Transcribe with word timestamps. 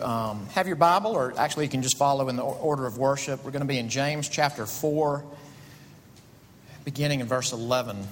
um, 0.00 0.46
have 0.48 0.66
your 0.66 0.76
Bible, 0.76 1.12
or 1.12 1.32
actually 1.36 1.64
you 1.64 1.70
can 1.70 1.82
just 1.82 1.96
follow 1.96 2.28
in 2.28 2.36
the 2.36 2.42
order 2.42 2.86
of 2.86 2.98
worship, 2.98 3.44
we're 3.44 3.50
going 3.50 3.62
to 3.62 3.68
be 3.68 3.78
in 3.78 3.88
James 3.88 4.28
chapter 4.28 4.66
4, 4.66 5.24
beginning 6.84 7.20
in 7.20 7.26
verse 7.26 7.52
11. 7.52 8.06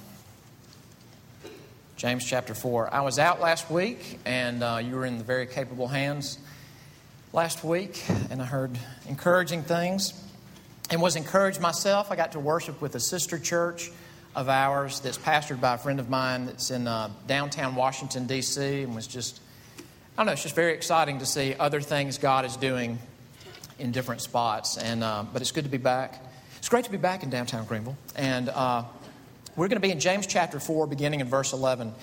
James 1.96 2.24
chapter 2.24 2.54
4. 2.54 2.94
I 2.94 3.00
was 3.00 3.18
out 3.18 3.40
last 3.40 3.70
week, 3.70 4.20
and 4.24 4.62
uh, 4.62 4.80
you 4.82 4.94
were 4.94 5.04
in 5.04 5.18
the 5.18 5.24
very 5.24 5.46
capable 5.46 5.88
hands 5.88 6.38
last 7.32 7.64
week, 7.64 8.04
and 8.30 8.40
I 8.40 8.44
heard 8.44 8.78
encouraging 9.08 9.62
things 9.62 10.14
and 10.90 11.02
was 11.02 11.16
encouraged 11.16 11.60
myself. 11.60 12.10
I 12.10 12.16
got 12.16 12.32
to 12.32 12.40
worship 12.40 12.80
with 12.80 12.94
a 12.94 13.00
sister 13.00 13.38
church 13.38 13.90
of 14.34 14.48
ours 14.48 15.00
that's 15.00 15.18
pastored 15.18 15.60
by 15.60 15.74
a 15.74 15.78
friend 15.78 15.98
of 15.98 16.08
mine 16.08 16.46
that's 16.46 16.70
in 16.70 16.86
uh, 16.86 17.10
downtown 17.26 17.74
Washington, 17.74 18.26
D.C., 18.26 18.82
and 18.82 18.94
was 18.94 19.06
just, 19.06 19.40
I 20.18 20.22
don't 20.22 20.26
know, 20.26 20.32
it's 20.32 20.42
just 20.42 20.56
very 20.56 20.74
exciting 20.74 21.20
to 21.20 21.26
see 21.26 21.54
other 21.54 21.80
things 21.80 22.18
God 22.18 22.44
is 22.44 22.56
doing 22.56 22.98
in 23.78 23.92
different 23.92 24.20
spots. 24.20 24.76
And, 24.76 25.04
uh, 25.04 25.24
but 25.32 25.42
it's 25.42 25.52
good 25.52 25.62
to 25.62 25.70
be 25.70 25.78
back. 25.78 26.20
It's 26.56 26.68
great 26.68 26.86
to 26.86 26.90
be 26.90 26.96
back 26.96 27.22
in 27.22 27.30
downtown 27.30 27.64
Greenville. 27.66 27.96
And 28.16 28.48
uh, 28.48 28.82
we're 29.54 29.68
going 29.68 29.80
to 29.80 29.86
be 29.86 29.92
in 29.92 30.00
James 30.00 30.26
chapter 30.26 30.58
4, 30.58 30.88
beginning 30.88 31.20
in 31.20 31.28
verse 31.28 31.52
11. 31.52 31.94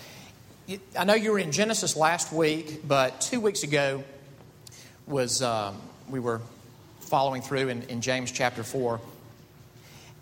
I 0.98 1.04
know 1.04 1.14
you 1.14 1.34
were 1.34 1.40
in 1.40 1.52
Genesis 1.52 1.98
last 1.98 2.32
week, 2.32 2.88
but 2.88 3.20
two 3.20 3.42
weeks 3.42 3.64
ago 3.64 4.02
was 5.08 5.42
um, 5.42 5.76
we 6.10 6.22
were 6.22 6.40
following 7.02 7.42
through 7.42 7.68
in, 7.68 7.82
in 7.90 8.00
James 8.00 8.32
chapter 8.32 8.64
4. 8.64 9.02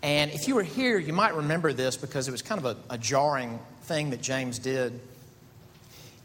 And 0.02 0.32
if 0.32 0.48
you 0.48 0.56
were 0.56 0.64
here, 0.64 0.98
you 0.98 1.12
might 1.12 1.36
remember 1.36 1.72
this 1.72 1.96
because 1.96 2.26
it 2.26 2.32
was 2.32 2.42
kind 2.42 2.58
of 2.58 2.64
a, 2.64 2.94
a 2.94 2.98
jarring 2.98 3.60
thing 3.82 4.10
that 4.10 4.20
James 4.20 4.58
did. 4.58 4.98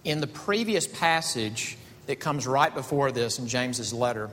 In 0.03 0.21
the 0.21 0.27
previous 0.27 0.87
passage 0.87 1.77
that 2.07 2.19
comes 2.19 2.47
right 2.47 2.73
before 2.73 3.11
this 3.11 3.39
in 3.39 3.47
James's 3.47 3.93
letter, 3.93 4.31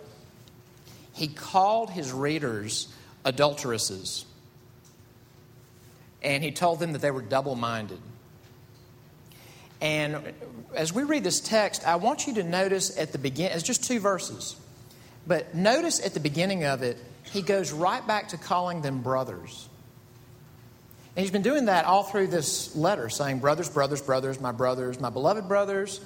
he 1.13 1.29
called 1.29 1.91
his 1.91 2.13
readers 2.13 2.89
adulteresses. 3.25 4.25
And 6.23 6.43
he 6.43 6.51
told 6.51 6.79
them 6.79 6.93
that 6.93 7.01
they 7.01 7.11
were 7.11 7.23
double 7.23 7.55
minded. 7.55 8.01
And 9.81 10.33
as 10.75 10.93
we 10.93 11.03
read 11.03 11.25
this 11.25 11.41
text, 11.41 11.87
I 11.87 11.97
want 11.97 12.27
you 12.27 12.35
to 12.35 12.43
notice 12.43 12.97
at 12.99 13.13
the 13.13 13.19
beginning, 13.19 13.53
it's 13.53 13.63
just 13.63 13.85
two 13.85 14.01
verses, 14.01 14.57
but 15.27 15.55
notice 15.55 16.05
at 16.05 16.15
the 16.15 16.21
beginning 16.21 16.65
of 16.65 16.83
it, 16.83 16.99
he 17.25 17.43
goes 17.43 17.73
right 17.73 18.07
back 18.07 18.29
to 18.29 18.39
calling 18.39 18.81
them 18.81 19.03
brothers. 19.03 19.69
And 21.17 21.23
he's 21.23 21.31
been 21.31 21.43
doing 21.43 21.65
that 21.65 21.87
all 21.87 22.03
through 22.03 22.27
this 22.27 22.77
letter, 22.77 23.09
saying, 23.09 23.39
Brothers, 23.39 23.71
brothers, 23.71 24.03
brothers, 24.03 24.39
my 24.39 24.53
brothers, 24.53 25.01
my 25.01 25.09
beloved 25.09 25.49
brothers, 25.49 26.03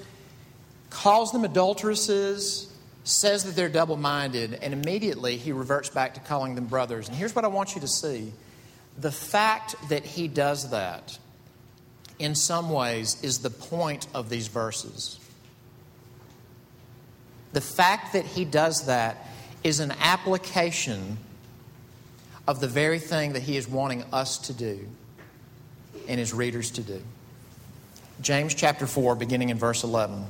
calls 0.88 1.32
them 1.32 1.44
adulteresses, 1.44 2.72
says 3.02 3.42
that 3.42 3.56
they're 3.56 3.68
double 3.68 3.96
minded, 3.96 4.54
and 4.62 4.72
immediately 4.72 5.36
he 5.36 5.50
reverts 5.50 5.88
back 5.88 6.14
to 6.14 6.20
calling 6.20 6.54
them 6.54 6.66
brothers. 6.66 7.08
And 7.08 7.16
here's 7.16 7.34
what 7.34 7.44
I 7.44 7.48
want 7.48 7.74
you 7.74 7.80
to 7.80 7.88
see 7.88 8.32
the 8.98 9.10
fact 9.10 9.74
that 9.88 10.04
he 10.04 10.28
does 10.28 10.70
that, 10.70 11.18
in 12.20 12.36
some 12.36 12.70
ways, 12.70 13.20
is 13.24 13.38
the 13.38 13.50
point 13.50 14.06
of 14.14 14.28
these 14.28 14.46
verses. 14.46 15.18
The 17.52 17.60
fact 17.60 18.12
that 18.12 18.26
he 18.26 18.44
does 18.44 18.86
that 18.86 19.26
is 19.64 19.80
an 19.80 19.92
application 20.00 21.18
of 22.46 22.60
the 22.60 22.68
very 22.68 23.00
thing 23.00 23.32
that 23.32 23.42
he 23.42 23.56
is 23.56 23.66
wanting 23.66 24.04
us 24.12 24.38
to 24.38 24.52
do 24.52 24.86
and 26.08 26.18
his 26.18 26.32
readers 26.32 26.70
to 26.72 26.82
do. 26.82 27.02
James 28.20 28.54
chapter 28.54 28.86
4, 28.86 29.14
beginning 29.14 29.48
in 29.48 29.58
verse 29.58 29.82
11. 29.82 30.26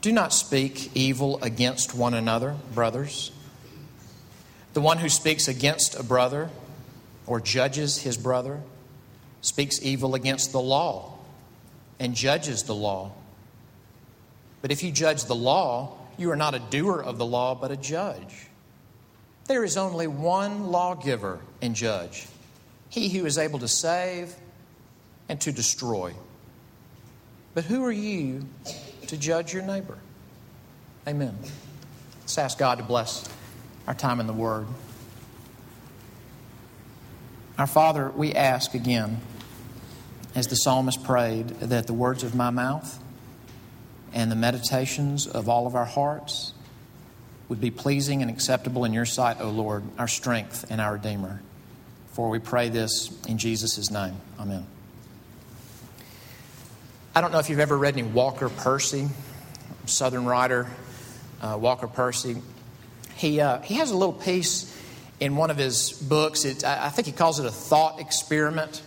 Do 0.00 0.12
not 0.12 0.32
speak 0.32 0.90
evil 0.96 1.38
against 1.42 1.94
one 1.94 2.14
another, 2.14 2.56
brothers. 2.74 3.30
The 4.72 4.80
one 4.80 4.98
who 4.98 5.08
speaks 5.08 5.46
against 5.46 5.98
a 5.98 6.02
brother 6.02 6.48
or 7.26 7.40
judges 7.40 8.02
his 8.02 8.16
brother 8.16 8.60
speaks 9.42 9.80
evil 9.82 10.14
against 10.14 10.52
the 10.52 10.60
law 10.60 11.18
and 11.98 12.14
judges 12.14 12.64
the 12.64 12.74
law. 12.74 13.12
But 14.62 14.72
if 14.72 14.82
you 14.82 14.90
judge 14.90 15.24
the 15.24 15.34
law, 15.34 15.98
you 16.18 16.30
are 16.30 16.36
not 16.36 16.54
a 16.54 16.58
doer 16.58 17.00
of 17.00 17.18
the 17.18 17.26
law, 17.26 17.54
but 17.54 17.70
a 17.70 17.76
judge. 17.76 18.46
There 19.46 19.64
is 19.64 19.76
only 19.76 20.06
one 20.06 20.68
lawgiver 20.70 21.40
and 21.60 21.74
judge, 21.74 22.26
he 22.88 23.08
who 23.08 23.26
is 23.26 23.38
able 23.38 23.58
to 23.60 23.68
save 23.68 24.34
and 25.28 25.40
to 25.40 25.52
destroy. 25.52 26.14
But 27.54 27.64
who 27.64 27.84
are 27.84 27.92
you 27.92 28.46
to 29.08 29.16
judge 29.16 29.52
your 29.52 29.62
neighbor? 29.62 29.98
Amen. 31.06 31.36
Let's 32.20 32.38
ask 32.38 32.58
God 32.58 32.78
to 32.78 32.84
bless 32.84 33.28
our 33.86 33.94
time 33.94 34.20
in 34.20 34.26
the 34.26 34.32
Word. 34.32 34.66
Our 37.58 37.66
Father, 37.66 38.10
we 38.10 38.32
ask 38.32 38.74
again, 38.74 39.20
as 40.34 40.46
the 40.46 40.54
psalmist 40.54 41.02
prayed, 41.02 41.48
that 41.60 41.86
the 41.86 41.92
words 41.92 42.22
of 42.22 42.34
my 42.34 42.50
mouth 42.50 43.02
and 44.12 44.30
the 44.30 44.36
meditations 44.36 45.26
of 45.26 45.48
all 45.48 45.66
of 45.66 45.74
our 45.74 45.84
hearts 45.84 46.54
would 47.50 47.60
be 47.60 47.72
pleasing 47.72 48.22
and 48.22 48.30
acceptable 48.30 48.84
in 48.84 48.92
your 48.92 49.04
sight, 49.04 49.40
O 49.40 49.50
Lord, 49.50 49.82
our 49.98 50.06
strength 50.06 50.70
and 50.70 50.80
our 50.80 50.94
Redeemer. 50.94 51.42
For 52.12 52.30
we 52.30 52.38
pray 52.38 52.68
this 52.68 53.10
in 53.26 53.38
Jesus' 53.38 53.90
name. 53.90 54.14
Amen. 54.38 54.64
I 57.12 57.20
don't 57.20 57.32
know 57.32 57.40
if 57.40 57.50
you've 57.50 57.58
ever 57.58 57.76
read 57.76 57.94
any 57.98 58.04
Walker 58.04 58.48
Percy, 58.48 59.08
Southern 59.84 60.24
writer 60.26 60.68
uh, 61.42 61.58
Walker 61.60 61.88
Percy. 61.88 62.36
He, 63.16 63.40
uh, 63.40 63.60
he 63.62 63.74
has 63.74 63.90
a 63.90 63.96
little 63.96 64.12
piece 64.12 64.76
in 65.18 65.34
one 65.34 65.50
of 65.50 65.56
his 65.56 65.90
books. 65.90 66.44
It, 66.44 66.64
I 66.64 66.88
think 66.90 67.06
he 67.06 67.12
calls 67.12 67.40
it 67.40 67.46
a 67.46 67.50
thought 67.50 68.00
experiment. 68.00 68.80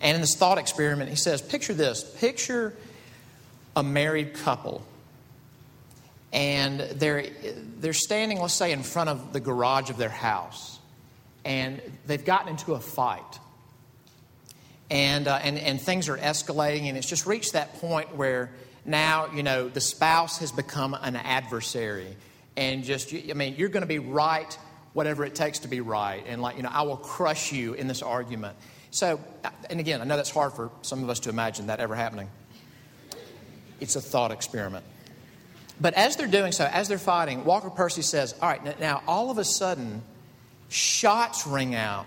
And 0.00 0.16
in 0.16 0.20
this 0.20 0.34
thought 0.34 0.58
experiment, 0.58 1.10
he 1.10 1.16
says, 1.16 1.40
Picture 1.40 1.74
this. 1.74 2.02
Picture 2.18 2.74
a 3.76 3.84
married 3.84 4.34
couple 4.34 4.82
and 6.32 6.80
they're, 6.80 7.26
they're 7.78 7.92
standing, 7.92 8.40
let's 8.40 8.54
say, 8.54 8.72
in 8.72 8.82
front 8.82 9.10
of 9.10 9.32
the 9.32 9.40
garage 9.40 9.90
of 9.90 9.96
their 9.96 10.08
house, 10.08 10.78
and 11.44 11.80
they've 12.06 12.24
gotten 12.24 12.48
into 12.48 12.74
a 12.74 12.80
fight. 12.80 13.40
And, 14.90 15.26
uh, 15.26 15.40
and, 15.42 15.58
and 15.58 15.80
things 15.80 16.08
are 16.08 16.16
escalating, 16.16 16.82
and 16.82 16.96
it's 16.96 17.08
just 17.08 17.26
reached 17.26 17.54
that 17.54 17.74
point 17.80 18.14
where 18.16 18.50
now, 18.84 19.32
you 19.34 19.42
know, 19.42 19.68
the 19.68 19.80
spouse 19.80 20.38
has 20.38 20.52
become 20.52 20.94
an 20.94 21.16
adversary. 21.16 22.16
And 22.56 22.84
just, 22.84 23.12
I 23.12 23.32
mean, 23.34 23.56
you're 23.56 23.68
going 23.68 23.82
to 23.82 23.88
be 23.88 23.98
right, 23.98 24.58
whatever 24.92 25.24
it 25.24 25.34
takes 25.34 25.58
to 25.60 25.68
be 25.68 25.80
right. 25.80 26.24
And, 26.26 26.40
like, 26.40 26.56
you 26.56 26.62
know, 26.62 26.70
I 26.72 26.82
will 26.82 26.96
crush 26.96 27.52
you 27.52 27.74
in 27.74 27.88
this 27.88 28.00
argument. 28.00 28.56
So, 28.92 29.20
and 29.68 29.80
again, 29.80 30.00
I 30.00 30.04
know 30.04 30.16
that's 30.16 30.30
hard 30.30 30.52
for 30.54 30.70
some 30.82 31.02
of 31.02 31.10
us 31.10 31.20
to 31.20 31.30
imagine 31.30 31.66
that 31.66 31.80
ever 31.80 31.94
happening. 31.94 32.30
It's 33.80 33.96
a 33.96 34.00
thought 34.00 34.30
experiment. 34.30 34.84
But 35.80 35.94
as 35.94 36.16
they're 36.16 36.26
doing 36.26 36.52
so, 36.52 36.64
as 36.64 36.88
they're 36.88 36.98
fighting, 36.98 37.44
Walker 37.44 37.70
Percy 37.70 38.02
says, 38.02 38.34
All 38.40 38.48
right, 38.48 38.80
now 38.80 39.02
all 39.06 39.30
of 39.30 39.38
a 39.38 39.44
sudden, 39.44 40.02
shots 40.68 41.46
ring 41.46 41.74
out 41.74 42.06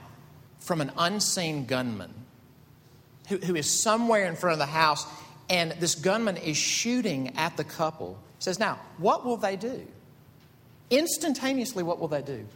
from 0.59 0.81
an 0.81 0.91
unseen 0.97 1.65
gunman 1.65 2.13
who, 3.27 3.37
who 3.37 3.55
is 3.55 3.69
somewhere 3.69 4.25
in 4.25 4.35
front 4.35 4.53
of 4.53 4.59
the 4.59 4.65
house, 4.65 5.05
and 5.49 5.71
this 5.73 5.95
gunman 5.95 6.37
is 6.37 6.57
shooting 6.57 7.37
at 7.37 7.57
the 7.57 7.63
couple. 7.63 8.17
He 8.37 8.43
says, 8.43 8.59
Now, 8.59 8.79
what 8.97 9.25
will 9.25 9.37
they 9.37 9.55
do? 9.55 9.85
Instantaneously, 10.89 11.83
what 11.83 11.99
will 11.99 12.07
they 12.07 12.23
do? 12.23 12.47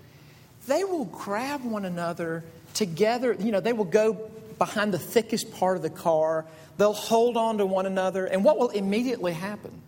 They 0.67 0.83
will 0.83 1.05
grab 1.05 1.63
one 1.63 1.85
another 1.85 2.43
together. 2.73 3.33
You 3.33 3.51
know, 3.51 3.59
they 3.59 3.73
will 3.73 3.85
go 3.85 4.13
behind 4.57 4.93
the 4.93 4.99
thickest 4.99 5.53
part 5.53 5.75
of 5.75 5.83
the 5.83 5.89
car. 5.89 6.45
They'll 6.77 6.93
hold 6.93 7.37
on 7.37 7.59
to 7.59 7.65
one 7.65 7.85
another. 7.85 8.25
And 8.25 8.43
what 8.43 8.57
will 8.57 8.69
immediately 8.69 9.33
happen? 9.33 9.81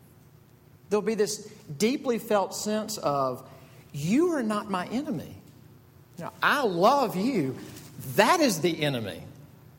There'll 0.90 1.02
be 1.02 1.16
this 1.16 1.50
deeply 1.78 2.20
felt 2.20 2.56
sense 2.56 2.98
of, 2.98 3.48
you 3.92 4.34
are 4.34 4.44
not 4.44 4.70
my 4.70 4.86
enemy. 4.88 5.36
You 6.18 6.26
know, 6.26 6.32
I 6.42 6.64
love 6.64 7.16
you. 7.16 7.58
That 8.16 8.40
is 8.40 8.62
the 8.62 8.84
enemy. 8.84 9.22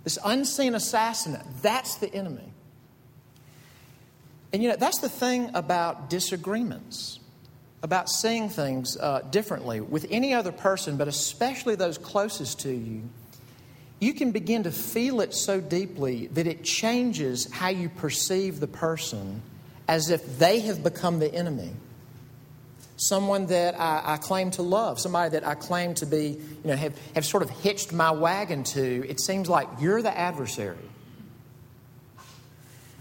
This 0.05 0.19
unseen 0.25 0.75
assassin, 0.75 1.39
that's 1.63 1.97
the 1.97 2.13
enemy. 2.13 2.53
And 4.53 4.63
you 4.63 4.71
know, 4.71 4.77
that's 4.77 5.01
the 5.01 5.09
thing 5.09 5.51
about 5.55 6.09
disagreements, 6.09 7.19
about 7.83 8.09
seeing 8.09 8.49
things 8.49 8.97
uh, 8.97 9.23
differently 9.31 9.81
with 9.81 10.07
any 10.11 10.33
other 10.33 10.53
person, 10.53 10.97
but 10.97 11.09
especially 11.09 11.75
those 11.75 11.99
closest 11.99 12.61
to 12.61 12.73
you. 12.73 13.03
You 13.99 14.15
can 14.15 14.31
begin 14.31 14.63
to 14.65 14.71
feel 14.71 15.21
it 15.21 15.35
so 15.35 15.61
deeply 15.61 16.29
that 16.29 16.47
it 16.47 16.63
changes 16.63 17.51
how 17.51 17.69
you 17.69 17.89
perceive 17.89 18.61
the 18.61 18.67
person 18.67 19.43
as 19.89 20.11
if 20.11 20.39
they 20.39 20.61
have 20.61 20.83
become 20.83 21.19
the 21.19 21.33
enemy. 21.33 21.73
Someone 22.97 23.47
that 23.47 23.79
I, 23.79 24.15
I, 24.15 24.17
claim 24.17 24.51
to 24.53 24.63
love, 24.63 24.99
somebody 24.99 25.31
that 25.31 25.47
I 25.47 25.55
claim 25.55 25.95
to 25.95 26.07
be, 26.07 26.29
you 26.29 26.59
know, 26.65 26.77
have, 26.77 26.99
have 27.15 27.27
sort 27.27 27.43
of 27.43 27.51
hitched 27.51 27.93
my 27.93 28.11
wagon 28.11 28.65
to, 28.65 29.07
it 29.09 29.21
seems 29.21 29.49
like 29.49 29.69
you're 29.81 30.01
the 30.01 30.17
adversary. 30.17 30.79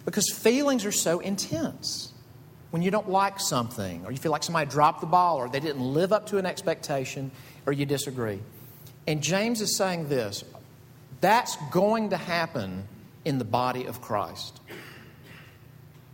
Because 0.04 0.30
feelings 0.32 0.86
are 0.86 0.92
so 0.92 1.20
intense. 1.20 2.12
When 2.72 2.82
you 2.82 2.92
don't 2.92 3.10
like 3.10 3.40
something, 3.40 4.06
or 4.06 4.12
you 4.12 4.18
feel 4.18 4.34
like 4.34 4.44
somebody 4.44 4.70
dropped 4.70 5.00
the 5.00 5.08
ball, 5.08 5.38
or 5.38 5.48
they 5.48 5.62
didn't 5.62 5.82
live 5.82 6.12
up 6.12 6.28
to 6.28 6.38
an 6.38 6.46
expectation, 6.46 7.32
or 7.66 7.72
you 7.72 7.86
disagree. 7.86 8.40
And 9.08 9.24
James 9.24 9.62
is 9.62 9.78
saying 9.78 10.10
this 10.10 10.44
that's 11.22 11.56
going 11.72 12.10
to 12.10 12.18
happen 12.18 12.88
in 13.24 13.38
the 13.40 13.46
body 13.46 13.86
of 13.86 14.02
Christ. 14.02 14.60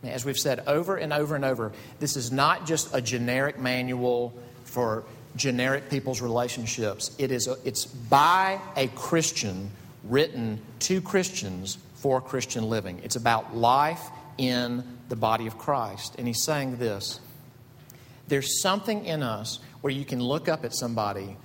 As 0.04 0.26
we've 0.26 0.38
said 0.38 0.64
over 0.68 0.98
and 0.98 1.14
over 1.14 1.36
and 1.36 1.46
over, 1.46 1.72
this 2.00 2.18
is 2.18 2.32
not 2.32 2.66
just 2.66 2.94
a 2.94 3.02
generic 3.02 3.60
manual 3.60 4.34
for 4.64 5.04
generic 5.36 5.90
people's 5.90 6.22
relationships. 6.22 7.12
It 7.18 7.32
is 7.32 7.48
a, 7.48 7.58
it's 7.64 7.86
by 7.86 8.60
a 8.76 8.88
Christian 8.90 9.72
written 10.04 10.60
to 10.80 11.02
Christians 11.02 11.78
for 11.96 12.20
Christian 12.20 12.70
living. 12.70 13.00
It's 13.04 13.16
about 13.16 13.56
life 13.56 14.02
in 14.38 14.84
the 15.10 15.16
body 15.16 15.46
of 15.46 15.58
Christ. 15.58 16.16
And 16.18 16.26
he's 16.26 16.44
saying 16.44 16.78
this 16.78 17.20
there's 18.28 18.62
something 18.62 19.06
in 19.06 19.24
us 19.24 19.60
where 19.82 19.92
you 19.92 20.06
can 20.06 20.22
look 20.22 20.48
up 20.48 20.66
at 20.66 20.74
somebody 20.74 21.38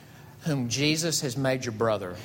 whom 0.42 0.68
Jesus 0.68 1.20
has 1.22 1.36
made 1.36 1.64
your 1.64 1.72
brother 1.72 2.16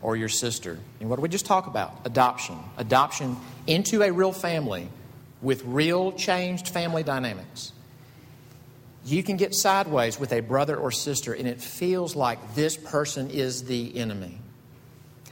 or 0.00 0.16
your 0.16 0.28
sister. 0.28 0.78
And 1.00 1.08
what 1.08 1.16
did 1.16 1.22
we 1.22 1.28
just 1.28 1.46
talk 1.46 1.66
about? 1.66 1.92
Adoption. 2.04 2.58
Adoption 2.76 3.36
into 3.66 4.02
a 4.02 4.10
real 4.10 4.32
family 4.32 4.88
with 5.42 5.64
real 5.64 6.12
changed 6.12 6.68
family 6.68 7.02
dynamics. 7.02 7.72
You 9.04 9.22
can 9.22 9.36
get 9.36 9.54
sideways 9.54 10.18
with 10.18 10.32
a 10.32 10.40
brother 10.40 10.76
or 10.76 10.90
sister, 10.90 11.32
and 11.32 11.48
it 11.48 11.60
feels 11.60 12.14
like 12.14 12.54
this 12.54 12.76
person 12.76 13.30
is 13.30 13.64
the 13.64 13.96
enemy. 13.96 14.38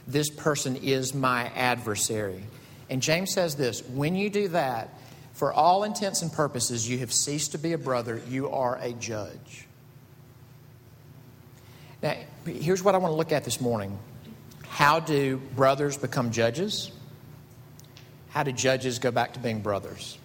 This 0.07 0.29
person 0.29 0.77
is 0.77 1.13
my 1.13 1.51
adversary. 1.55 2.43
And 2.89 3.01
James 3.01 3.33
says 3.33 3.55
this 3.55 3.81
when 3.89 4.15
you 4.15 4.29
do 4.29 4.47
that, 4.49 4.89
for 5.33 5.53
all 5.53 5.83
intents 5.83 6.23
and 6.23 6.33
purposes, 6.33 6.89
you 6.89 6.97
have 6.99 7.13
ceased 7.13 7.51
to 7.51 7.59
be 7.59 7.73
a 7.73 7.77
brother, 7.77 8.19
you 8.27 8.49
are 8.49 8.79
a 8.81 8.93
judge. 8.93 9.67
Now, 12.01 12.15
here's 12.45 12.83
what 12.83 12.95
I 12.95 12.97
want 12.97 13.11
to 13.11 13.15
look 13.15 13.31
at 13.31 13.43
this 13.43 13.61
morning 13.61 13.99
how 14.77 14.99
do 14.99 15.37
brothers 15.55 15.97
become 15.97 16.29
judges? 16.29 16.91
How 18.29 18.43
do 18.43 18.51
judges 18.51 18.99
go 18.99 19.09
back 19.09 19.33
to 19.33 19.39
being 19.39 19.61
brothers? 19.61 20.19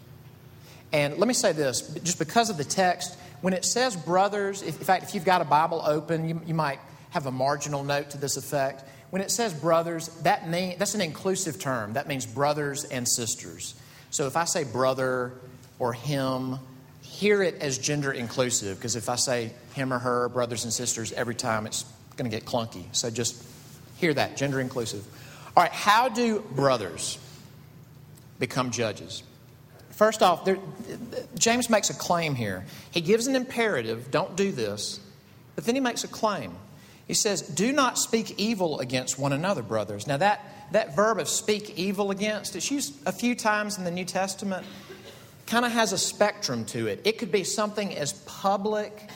And 0.93 1.17
let 1.17 1.27
me 1.27 1.33
say 1.33 1.53
this 1.53 1.81
just 2.05 2.19
because 2.19 2.51
of 2.51 2.59
the 2.59 2.65
text, 2.65 3.17
when 3.41 3.55
it 3.55 3.65
says 3.65 3.97
brothers, 3.97 4.61
if, 4.61 4.79
in 4.79 4.85
fact, 4.85 5.05
if 5.05 5.15
you've 5.15 5.25
got 5.25 5.41
a 5.41 5.47
Bible 5.47 5.81
open, 5.83 6.29
you, 6.29 6.43
you 6.45 6.53
might 6.53 6.81
have 7.13 7.25
a 7.25 7.31
marginal 7.31 7.83
note 7.83 8.11
to 8.11 8.19
this 8.19 8.37
effect. 8.37 8.85
When 9.09 9.23
it 9.23 9.31
says 9.31 9.55
brothers, 9.55 10.09
that 10.25 10.47
mean, 10.47 10.77
that's 10.79 10.95
an 10.95 11.01
inclusive 11.01 11.59
term. 11.59 11.95
That 11.95 12.07
means 12.07 12.27
brothers 12.27 12.85
and 12.85 13.09
sisters. 13.09 13.75
So 14.11 14.27
if 14.27 14.37
I 14.37 14.45
say 14.45 14.65
brother 14.65 15.33
or 15.79 15.95
him, 15.95 16.59
hear 17.01 17.43
it 17.43 17.55
as 17.63 17.79
gender 17.79 18.13
inclusive, 18.13 18.77
because 18.77 18.97
if 18.97 19.09
I 19.09 19.17
say 19.17 19.55
him 19.73 19.95
or 19.95 19.99
her, 19.99 20.29
brothers 20.29 20.65
and 20.65 20.73
sisters, 20.75 21.11
every 21.15 21.37
time 21.37 21.67
it's 21.67 21.87
going 22.19 22.31
to 22.31 22.37
get 22.37 22.45
clunky. 22.45 22.85
So 22.95 23.09
just 23.09 23.49
Hear 24.03 24.15
that, 24.15 24.37
gender 24.37 24.59
inclusive. 24.59 25.07
All 25.57 25.63
right, 25.63 25.71
how 25.71 26.09
do 26.09 26.41
brothers 26.41 27.19
become 28.41 28.73
judges? 28.73 29.23
First 29.91 30.25
off, 30.25 30.45
there, 30.45 30.59
James 31.39 31.71
makes 31.71 31.89
a 31.89 31.95
claim 31.95 32.35
here. 32.35 32.65
He 32.91 33.01
gives 33.01 33.29
an 33.29 33.37
imperative, 33.37 34.11
don't 34.11 34.35
do 34.35 34.51
this, 34.51 34.99
but 35.55 35.67
then 35.67 35.77
he 35.77 35.81
makes 35.81 36.03
a 36.03 36.09
claim. 36.09 36.57
He 37.07 37.15
says, 37.15 37.43
Do 37.43 37.73
not 37.73 37.97
speak 37.97 38.41
evil 38.41 38.81
against 38.81 39.21
one 39.21 39.33
another, 39.33 39.63
brothers. 39.63 40.09
Now, 40.09 40.17
that, 40.17 40.45
that 40.73 40.97
verb 40.97 41.21
of 41.21 41.29
speak 41.29 41.79
evil 41.79 42.11
against, 42.11 42.57
it's 42.57 42.73
used 42.73 42.95
a 43.07 43.13
few 43.13 43.37
times 43.37 43.79
in 43.79 43.85
the 43.85 43.93
New 43.93 44.05
Testament, 44.05 44.67
kind 45.47 45.65
of 45.65 45.71
has 45.71 45.93
a 45.93 45.99
spectrum 45.99 46.65
to 46.65 46.89
it. 46.89 47.03
It 47.05 47.19
could 47.19 47.31
be 47.31 47.45
something 47.45 47.97
as 47.97 48.15
public 48.27 49.11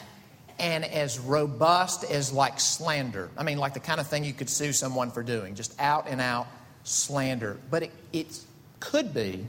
and 0.58 0.84
as 0.84 1.18
robust 1.18 2.04
as 2.04 2.32
like 2.32 2.60
slander. 2.60 3.30
I 3.36 3.42
mean, 3.42 3.58
like 3.58 3.74
the 3.74 3.80
kind 3.80 4.00
of 4.00 4.06
thing 4.06 4.24
you 4.24 4.32
could 4.32 4.50
sue 4.50 4.72
someone 4.72 5.10
for 5.10 5.22
doing, 5.22 5.54
just 5.54 5.78
out 5.80 6.06
and 6.08 6.20
out 6.20 6.46
slander. 6.84 7.58
But 7.70 7.84
it, 7.84 7.92
it 8.12 8.40
could 8.80 9.12
be, 9.12 9.46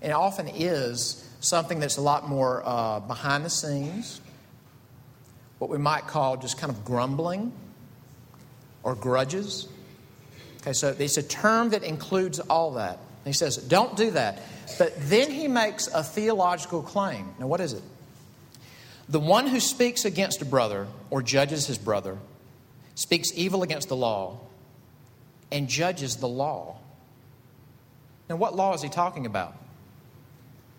and 0.00 0.12
often 0.12 0.48
is, 0.48 1.28
something 1.42 1.80
that's 1.80 1.96
a 1.96 2.00
lot 2.00 2.28
more 2.28 2.62
uh, 2.64 3.00
behind 3.00 3.44
the 3.44 3.50
scenes, 3.50 4.20
what 5.58 5.68
we 5.70 5.78
might 5.78 6.06
call 6.06 6.36
just 6.36 6.58
kind 6.58 6.72
of 6.72 6.84
grumbling 6.84 7.52
or 8.82 8.94
grudges. 8.94 9.68
Okay, 10.60 10.72
so 10.72 10.94
it's 10.98 11.16
a 11.16 11.22
term 11.22 11.70
that 11.70 11.82
includes 11.82 12.38
all 12.38 12.72
that. 12.72 12.98
he 13.24 13.32
says, 13.32 13.56
don't 13.56 13.96
do 13.96 14.12
that. 14.12 14.40
But 14.78 14.94
then 14.96 15.30
he 15.30 15.48
makes 15.48 15.88
a 15.88 16.02
theological 16.02 16.82
claim. 16.82 17.34
Now, 17.38 17.48
what 17.48 17.60
is 17.60 17.72
it? 17.72 17.82
The 19.08 19.20
one 19.20 19.46
who 19.46 19.60
speaks 19.60 20.04
against 20.04 20.42
a 20.42 20.44
brother 20.44 20.86
or 21.10 21.22
judges 21.22 21.66
his 21.66 21.78
brother 21.78 22.18
speaks 22.94 23.30
evil 23.34 23.62
against 23.62 23.88
the 23.88 23.96
law 23.96 24.38
and 25.50 25.68
judges 25.68 26.16
the 26.16 26.28
law. 26.28 26.78
Now, 28.28 28.36
what 28.36 28.54
law 28.54 28.74
is 28.74 28.82
he 28.82 28.88
talking 28.88 29.26
about? 29.26 29.54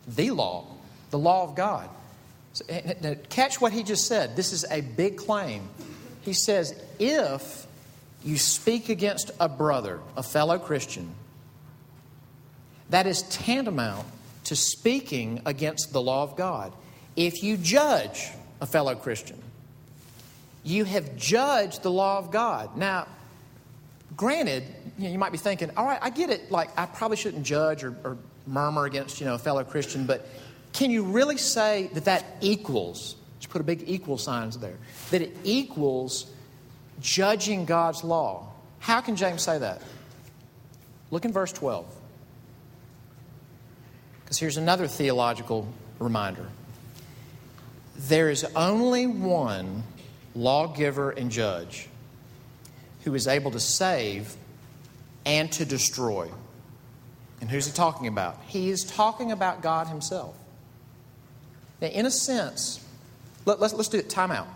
The 0.07 0.31
law, 0.31 0.65
the 1.11 1.19
law 1.19 1.43
of 1.43 1.55
God. 1.55 1.89
Now, 3.01 3.15
catch 3.29 3.59
what 3.61 3.73
he 3.73 3.83
just 3.83 4.07
said. 4.07 4.35
This 4.35 4.53
is 4.53 4.65
a 4.69 4.81
big 4.81 5.17
claim. 5.17 5.69
He 6.21 6.33
says, 6.33 6.73
if 6.99 7.67
you 8.23 8.37
speak 8.37 8.89
against 8.89 9.31
a 9.39 9.49
brother, 9.49 9.99
a 10.15 10.23
fellow 10.23 10.57
Christian, 10.57 11.13
that 12.89 13.07
is 13.07 13.23
tantamount 13.23 14.05
to 14.45 14.55
speaking 14.55 15.41
against 15.45 15.93
the 15.93 16.01
law 16.01 16.23
of 16.23 16.35
God. 16.35 16.73
If 17.15 17.43
you 17.43 17.57
judge 17.57 18.31
a 18.61 18.65
fellow 18.65 18.95
Christian, 18.95 19.41
you 20.63 20.85
have 20.85 21.15
judged 21.15 21.83
the 21.83 21.91
law 21.91 22.17
of 22.17 22.31
God. 22.31 22.77
Now, 22.77 23.07
granted, 24.15 24.63
you, 24.97 25.05
know, 25.05 25.11
you 25.11 25.19
might 25.19 25.31
be 25.31 25.37
thinking, 25.37 25.71
all 25.75 25.85
right, 25.85 25.99
I 26.01 26.09
get 26.09 26.29
it. 26.29 26.51
Like, 26.51 26.69
I 26.77 26.85
probably 26.85 27.17
shouldn't 27.17 27.45
judge 27.45 27.83
or, 27.83 27.95
or 28.03 28.17
murmur 28.47 28.85
against, 28.85 29.19
you 29.19 29.25
know, 29.25 29.35
a 29.35 29.39
fellow 29.39 29.63
Christian, 29.63 30.05
but 30.05 30.27
can 30.73 30.89
you 30.89 31.03
really 31.03 31.37
say 31.37 31.89
that 31.93 32.05
that 32.05 32.25
equals, 32.41 33.15
just 33.39 33.51
put 33.51 33.61
a 33.61 33.63
big 33.63 33.83
equal 33.87 34.17
signs 34.17 34.57
there, 34.57 34.77
that 35.11 35.21
it 35.21 35.35
equals 35.43 36.31
judging 36.99 37.65
God's 37.65 38.03
law? 38.03 38.49
How 38.79 39.01
can 39.01 39.15
James 39.15 39.43
say 39.43 39.59
that? 39.59 39.81
Look 41.11 41.25
in 41.25 41.31
verse 41.31 41.53
12. 41.53 41.85
Because 44.23 44.39
here's 44.39 44.57
another 44.57 44.87
theological 44.87 45.67
reminder. 45.99 46.49
There 48.07 48.29
is 48.29 48.45
only 48.55 49.07
one 49.07 49.83
lawgiver 50.35 51.11
and 51.11 51.31
judge 51.31 51.87
who 53.03 53.15
is 53.15 53.27
able 53.27 53.51
to 53.51 53.59
save 53.59 54.35
and 55.25 55.49
to 55.53 55.65
destroy. 55.65 56.29
And 57.39 57.49
who's 57.49 57.65
he 57.65 57.71
talking 57.71 58.07
about? 58.07 58.37
He 58.47 58.69
is 58.69 58.83
talking 58.83 59.31
about 59.31 59.61
God 59.61 59.87
Himself. 59.87 60.35
Now, 61.81 61.87
in 61.87 62.05
a 62.05 62.11
sense, 62.11 62.85
let, 63.45 63.55
us 63.55 63.61
let's, 63.61 63.73
let's 63.73 63.89
do 63.89 63.99
it 63.99 64.09
time 64.09 64.31
out. 64.31 64.47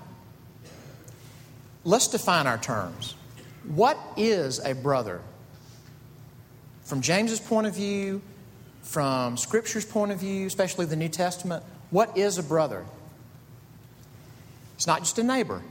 Let's 1.85 2.07
define 2.07 2.47
our 2.47 2.57
terms. 2.57 3.15
What 3.63 3.97
is 4.17 4.59
a 4.59 4.73
brother? 4.73 5.21
From 6.83 7.01
James's 7.01 7.39
point 7.39 7.67
of 7.67 7.75
view, 7.75 8.21
from 8.81 9.37
Scripture's 9.37 9.85
point 9.85 10.11
of 10.11 10.19
view, 10.19 10.47
especially 10.47 10.85
the 10.85 10.95
New 10.97 11.09
Testament, 11.09 11.63
what 11.91 12.17
is 12.17 12.37
a 12.37 12.43
brother? 12.43 12.85
It's 14.77 14.85
not 14.85 14.99
just 14.99 15.17
a 15.17 15.23
neighbor, 15.23 15.63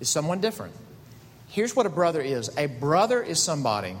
it's 0.00 0.08
someone 0.08 0.40
different. 0.40 0.74
Here's 1.48 1.74
what 1.74 1.84
a 1.84 1.90
brother 1.90 2.20
is 2.20 2.48
a 2.56 2.66
brother 2.66 3.20
is 3.20 3.42
somebody 3.42 3.96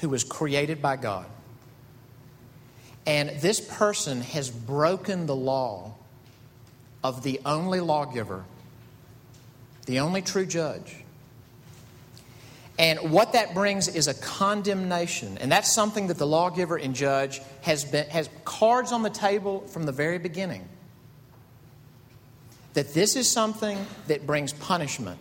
who 0.00 0.08
was 0.08 0.24
created 0.24 0.80
by 0.80 0.96
God. 0.96 1.26
And 3.06 3.28
this 3.40 3.60
person 3.60 4.22
has 4.22 4.48
broken 4.48 5.26
the 5.26 5.36
law 5.36 5.94
of 7.02 7.22
the 7.22 7.38
only 7.44 7.80
lawgiver, 7.80 8.44
the 9.84 10.00
only 10.00 10.22
true 10.22 10.46
judge. 10.46 10.96
And 12.78 13.12
what 13.12 13.34
that 13.34 13.52
brings 13.52 13.86
is 13.86 14.08
a 14.08 14.14
condemnation. 14.14 15.36
And 15.36 15.52
that's 15.52 15.72
something 15.72 16.06
that 16.06 16.16
the 16.16 16.26
lawgiver 16.26 16.76
and 16.76 16.94
judge 16.94 17.42
has, 17.60 17.84
been, 17.84 18.08
has 18.08 18.30
cards 18.46 18.90
on 18.90 19.02
the 19.02 19.10
table 19.10 19.60
from 19.68 19.84
the 19.84 19.92
very 19.92 20.18
beginning 20.18 20.66
that 22.74 22.92
this 22.92 23.16
is 23.16 23.30
something 23.30 23.78
that 24.08 24.26
brings 24.26 24.52
punishment. 24.52 25.18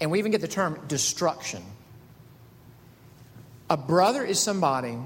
And 0.00 0.10
we 0.10 0.18
even 0.18 0.32
get 0.32 0.40
the 0.40 0.48
term 0.48 0.80
destruction. 0.88 1.62
A 3.70 3.76
brother 3.76 4.24
is 4.24 4.40
somebody 4.40 4.98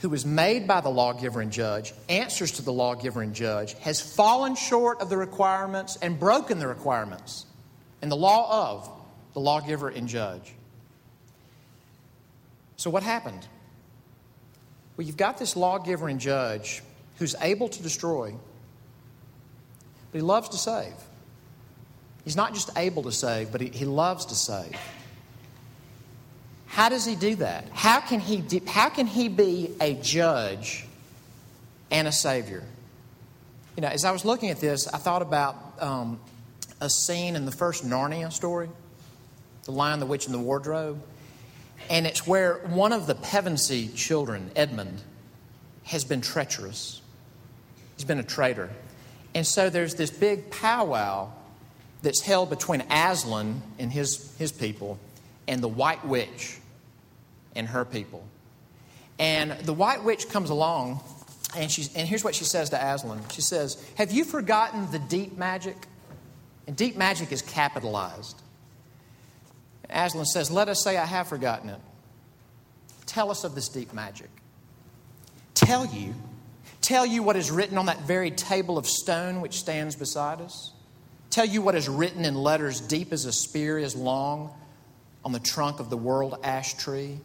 who 0.00 0.08
was 0.08 0.24
made 0.24 0.68
by 0.68 0.80
the 0.80 0.88
lawgiver 0.88 1.40
and 1.40 1.50
judge, 1.50 1.92
answers 2.08 2.52
to 2.52 2.62
the 2.62 2.72
lawgiver 2.72 3.20
and 3.20 3.34
judge, 3.34 3.74
has 3.80 4.00
fallen 4.00 4.54
short 4.54 5.00
of 5.00 5.08
the 5.08 5.16
requirements 5.16 5.96
and 6.00 6.20
broken 6.20 6.60
the 6.60 6.68
requirements 6.68 7.46
and 8.00 8.10
the 8.10 8.16
law 8.16 8.70
of 8.70 8.88
the 9.32 9.40
lawgiver 9.40 9.88
and 9.88 10.08
judge. 10.08 10.54
So, 12.76 12.90
what 12.90 13.02
happened? 13.02 13.46
Well, 14.96 15.06
you've 15.06 15.16
got 15.16 15.38
this 15.38 15.56
lawgiver 15.56 16.08
and 16.08 16.20
judge 16.20 16.82
who's 17.18 17.34
able 17.40 17.68
to 17.68 17.82
destroy, 17.82 18.34
but 20.10 20.18
he 20.18 20.22
loves 20.22 20.48
to 20.50 20.56
save. 20.56 20.94
He's 22.24 22.36
not 22.36 22.54
just 22.54 22.70
able 22.76 23.04
to 23.04 23.12
save, 23.12 23.52
but 23.52 23.60
he, 23.60 23.68
he 23.68 23.84
loves 23.84 24.26
to 24.26 24.34
save. 24.34 24.76
How 26.66 26.88
does 26.88 27.04
he 27.04 27.16
do 27.16 27.36
that? 27.36 27.64
How 27.72 28.00
can 28.00 28.20
he, 28.20 28.44
how 28.66 28.88
can 28.88 29.06
he 29.06 29.28
be 29.28 29.74
a 29.80 29.94
judge 29.94 30.86
and 31.90 32.06
a 32.06 32.12
savior? 32.12 32.62
You 33.76 33.82
know, 33.82 33.88
as 33.88 34.04
I 34.04 34.10
was 34.10 34.24
looking 34.24 34.50
at 34.50 34.60
this, 34.60 34.86
I 34.88 34.98
thought 34.98 35.22
about 35.22 35.56
um, 35.80 36.20
a 36.80 36.90
scene 36.90 37.36
in 37.36 37.46
the 37.46 37.52
first 37.52 37.86
Narnia 37.86 38.32
story, 38.32 38.68
The 39.64 39.72
Lion, 39.72 40.00
the 40.00 40.06
Witch, 40.06 40.26
and 40.26 40.34
the 40.34 40.38
Wardrobe. 40.38 41.02
And 41.88 42.06
it's 42.06 42.26
where 42.26 42.58
one 42.66 42.92
of 42.92 43.06
the 43.06 43.14
Pevensie 43.14 43.94
children, 43.94 44.50
Edmund, 44.54 45.00
has 45.84 46.04
been 46.04 46.20
treacherous. 46.20 47.00
He's 47.96 48.04
been 48.04 48.18
a 48.18 48.24
traitor. 48.24 48.68
And 49.34 49.46
so 49.46 49.70
there's 49.70 49.94
this 49.94 50.10
big 50.10 50.50
powwow 50.50 51.30
that's 52.02 52.20
held 52.20 52.50
between 52.50 52.82
Aslan 52.90 53.62
and 53.78 53.92
his, 53.92 54.34
his 54.38 54.52
people 54.52 54.98
and 55.46 55.62
the 55.62 55.68
White 55.68 56.04
Witch 56.06 56.58
and 57.56 57.66
her 57.68 57.84
people. 57.84 58.24
And 59.18 59.52
the 59.52 59.72
White 59.72 60.04
Witch 60.04 60.28
comes 60.28 60.50
along, 60.50 61.00
and, 61.56 61.70
she's, 61.70 61.94
and 61.94 62.08
here's 62.08 62.22
what 62.22 62.34
she 62.34 62.44
says 62.44 62.70
to 62.70 62.76
Aslan 62.76 63.20
She 63.32 63.40
says, 63.40 63.84
Have 63.96 64.12
you 64.12 64.24
forgotten 64.24 64.90
the 64.92 64.98
deep 64.98 65.36
magic? 65.36 65.76
And 66.66 66.76
deep 66.76 66.96
magic 66.96 67.32
is 67.32 67.42
capitalized. 67.42 68.40
Aslan 69.90 70.26
says, 70.26 70.50
Let 70.50 70.68
us 70.68 70.82
say 70.84 70.96
I 70.96 71.06
have 71.06 71.28
forgotten 71.28 71.70
it. 71.70 71.80
Tell 73.06 73.30
us 73.30 73.42
of 73.42 73.54
this 73.54 73.68
deep 73.68 73.92
magic. 73.92 74.28
Tell 75.54 75.86
you. 75.86 76.14
Tell 76.88 77.04
you 77.04 77.22
what 77.22 77.36
is 77.36 77.50
written 77.50 77.76
on 77.76 77.84
that 77.84 78.00
very 78.06 78.30
table 78.30 78.78
of 78.78 78.86
stone 78.86 79.42
which 79.42 79.58
stands 79.58 79.94
beside 79.94 80.40
us. 80.40 80.72
Tell 81.28 81.44
you 81.44 81.60
what 81.60 81.74
is 81.74 81.86
written 81.86 82.24
in 82.24 82.34
letters 82.34 82.80
deep 82.80 83.12
as 83.12 83.26
a 83.26 83.32
spear 83.32 83.78
is 83.78 83.94
long 83.94 84.54
on 85.22 85.32
the 85.32 85.38
trunk 85.38 85.80
of 85.80 85.90
the 85.90 85.98
world 85.98 86.38
ash 86.42 86.78
tree. 86.78 87.18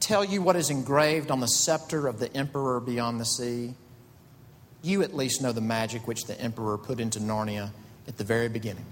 Tell 0.00 0.24
you 0.24 0.40
what 0.40 0.56
is 0.56 0.70
engraved 0.70 1.30
on 1.30 1.40
the 1.40 1.48
scepter 1.48 2.06
of 2.06 2.18
the 2.18 2.34
emperor 2.34 2.80
beyond 2.80 3.20
the 3.20 3.26
sea. 3.26 3.74
You 4.80 5.02
at 5.02 5.14
least 5.14 5.42
know 5.42 5.52
the 5.52 5.60
magic 5.60 6.08
which 6.08 6.24
the 6.24 6.40
emperor 6.40 6.78
put 6.78 6.98
into 6.98 7.20
Narnia 7.20 7.72
at 8.08 8.16
the 8.16 8.24
very 8.24 8.48
beginning. 8.48 8.86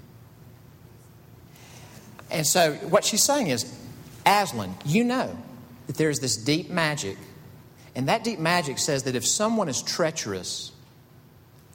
And 2.31 2.47
so, 2.47 2.75
what 2.91 3.03
she's 3.03 3.23
saying 3.23 3.47
is, 3.47 3.65
Aslan, 4.27 4.75
you 4.85 5.05
know 5.05 5.35
that 5.87 5.97
there's 5.97 6.19
this 6.19 6.37
deep 6.37 6.69
magic, 6.69 7.17
and 8.01 8.09
that 8.09 8.25
deep 8.25 8.39
magic 8.39 8.79
says 8.79 9.03
that 9.03 9.15
if 9.15 9.27
someone 9.27 9.69
is 9.69 9.83
treacherous, 9.83 10.73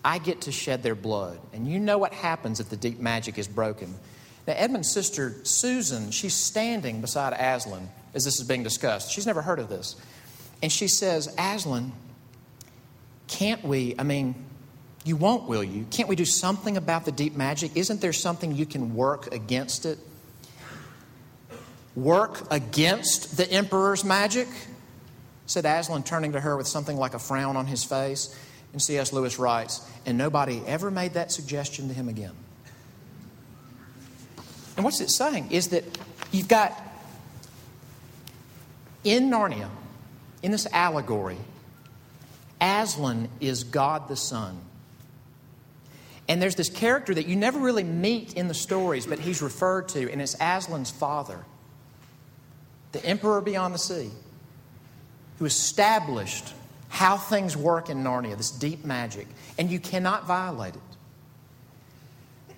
I 0.04 0.18
get 0.18 0.42
to 0.42 0.52
shed 0.52 0.82
their 0.82 0.96
blood. 0.96 1.38
And 1.54 1.68
you 1.68 1.78
know 1.78 2.00
what 2.00 2.16
happens 2.16 2.60
if 2.60 2.68
the 2.68 2.76
deep 2.76 2.98
magic 2.98 3.38
is 3.38 3.48
broken. 3.48 3.94
Now, 4.48 4.56
Edmund's 4.58 4.90
sister, 4.90 5.36
Susan, 5.44 6.10
she's 6.10 6.34
standing 6.34 7.00
beside 7.00 7.34
Aslan 7.34 7.92
as 8.16 8.26
this 8.26 8.40
is 8.40 8.48
being 8.48 8.64
discussed. 8.64 9.12
She's 9.12 9.28
never 9.28 9.44
heard 9.44 9.60
of 9.60 9.70
this. 9.70 9.98
And 10.64 10.72
she 10.72 10.88
says, 10.88 11.32
Aslan, 11.38 11.92
can't 13.28 13.64
we, 13.64 13.94
I 14.00 14.02
mean, 14.02 14.34
you 15.04 15.18
won't, 15.18 15.48
will 15.48 15.64
you? 15.64 15.86
Can't 15.92 16.10
we 16.10 16.16
do 16.16 16.26
something 16.26 16.76
about 16.76 17.06
the 17.06 17.12
deep 17.12 17.36
magic? 17.36 17.78
Isn't 17.78 18.02
there 18.02 18.14
something 18.14 18.56
you 18.56 18.66
can 18.66 18.96
work 18.96 19.32
against 19.32 19.86
it? 19.86 20.00
Work 21.96 22.52
against 22.52 23.38
the 23.38 23.48
emperor's 23.52 24.04
magic? 24.04 24.48
Said 25.46 25.66
Aslan, 25.66 26.04
turning 26.04 26.32
to 26.34 26.40
her 26.40 26.58
with 26.58 26.68
something 26.68 26.98
like 26.98 27.14
a 27.14 27.20
frown 27.20 27.56
on 27.56 27.68
his 27.68 27.84
face. 27.84 28.38
And 28.74 28.82
C.S. 28.82 29.14
Lewis 29.14 29.40
writes, 29.40 29.88
and 30.06 30.18
nobody 30.18 30.62
ever 30.66 30.92
made 30.92 31.14
that 31.14 31.32
suggestion 31.32 31.88
to 31.88 31.94
him 31.94 32.10
again. 32.10 32.34
And 34.76 34.84
what's 34.84 35.00
it 35.00 35.10
saying 35.10 35.52
is 35.52 35.70
that 35.70 35.86
you've 36.32 36.50
got 36.50 36.78
in 39.06 39.30
Narnia, 39.30 39.70
in 40.44 40.52
this 40.52 40.68
allegory, 40.74 41.38
Aslan 42.60 43.30
is 43.40 43.64
God 43.64 44.10
the 44.10 44.16
Son. 44.16 44.60
And 46.28 46.42
there's 46.42 46.56
this 46.56 46.70
character 46.70 47.14
that 47.14 47.28
you 47.28 47.36
never 47.36 47.60
really 47.60 47.84
meet 47.84 48.34
in 48.34 48.48
the 48.48 48.54
stories, 48.54 49.06
but 49.06 49.20
he's 49.20 49.42
referred 49.42 49.88
to, 49.90 50.12
and 50.12 50.22
it's 50.22 50.36
Aslan's 50.42 50.90
father, 50.90 51.40
the 52.92 53.06
emperor 53.06 53.42
beyond 53.42 53.74
the 53.74 53.80
sea, 53.80 54.10
who 55.40 55.46
established 55.46 56.54
how 56.90 57.18
things 57.18 57.58
work 57.58 57.90
in 57.90 58.04
Narnia, 58.04 58.38
this 58.38 58.52
deep 58.52 58.86
magic, 58.86 59.28
and 59.58 59.70
you 59.70 59.80
cannot 59.80 60.26
violate 60.26 60.76
it. 60.76 60.82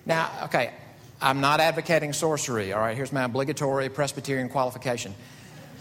Now, 0.06 0.30
okay, 0.44 0.72
I'm 1.20 1.40
not 1.40 1.60
advocating 1.60 2.12
sorcery, 2.12 2.72
all 2.72 2.80
right? 2.80 2.96
Here's 2.96 3.12
my 3.12 3.24
obligatory 3.24 3.88
Presbyterian 3.88 4.48
qualification. 4.48 5.14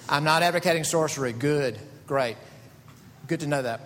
I'm 0.09 0.23
not 0.23 0.41
advocating 0.41 0.83
sorcery. 0.83 1.33
Good, 1.33 1.77
great. 2.07 2.37
Good 3.27 3.41
to 3.41 3.47
know 3.47 3.61
that. 3.61 3.81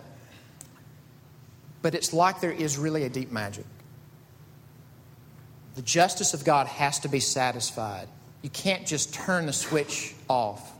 But 1.82 1.96
it's 1.96 2.14
like 2.14 2.42
there 2.42 2.52
is 2.52 2.78
really 2.78 3.04
a 3.04 3.10
deep 3.10 3.32
magic. 3.32 3.66
The 5.76 5.82
justice 5.82 6.34
of 6.34 6.46
God 6.46 6.68
has 6.68 7.00
to 7.00 7.08
be 7.08 7.20
satisfied. 7.20 8.08
You 8.42 8.50
can't 8.50 8.86
just 8.86 9.14
turn 9.14 9.46
the 9.46 9.54
switch 9.54 10.14
off. 10.28 10.72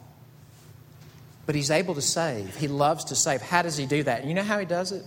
But 1.46 1.56
He's 1.56 1.72
able 1.72 1.96
to 1.96 2.02
save. 2.02 2.56
He 2.56 2.68
loves 2.68 3.06
to 3.06 3.16
save. 3.16 3.42
How 3.42 3.62
does 3.62 3.78
He 3.78 3.86
do 3.86 4.04
that? 4.04 4.26
You 4.26 4.34
know 4.34 4.44
how 4.44 4.60
He 4.60 4.66
does 4.66 4.92
it? 4.92 5.06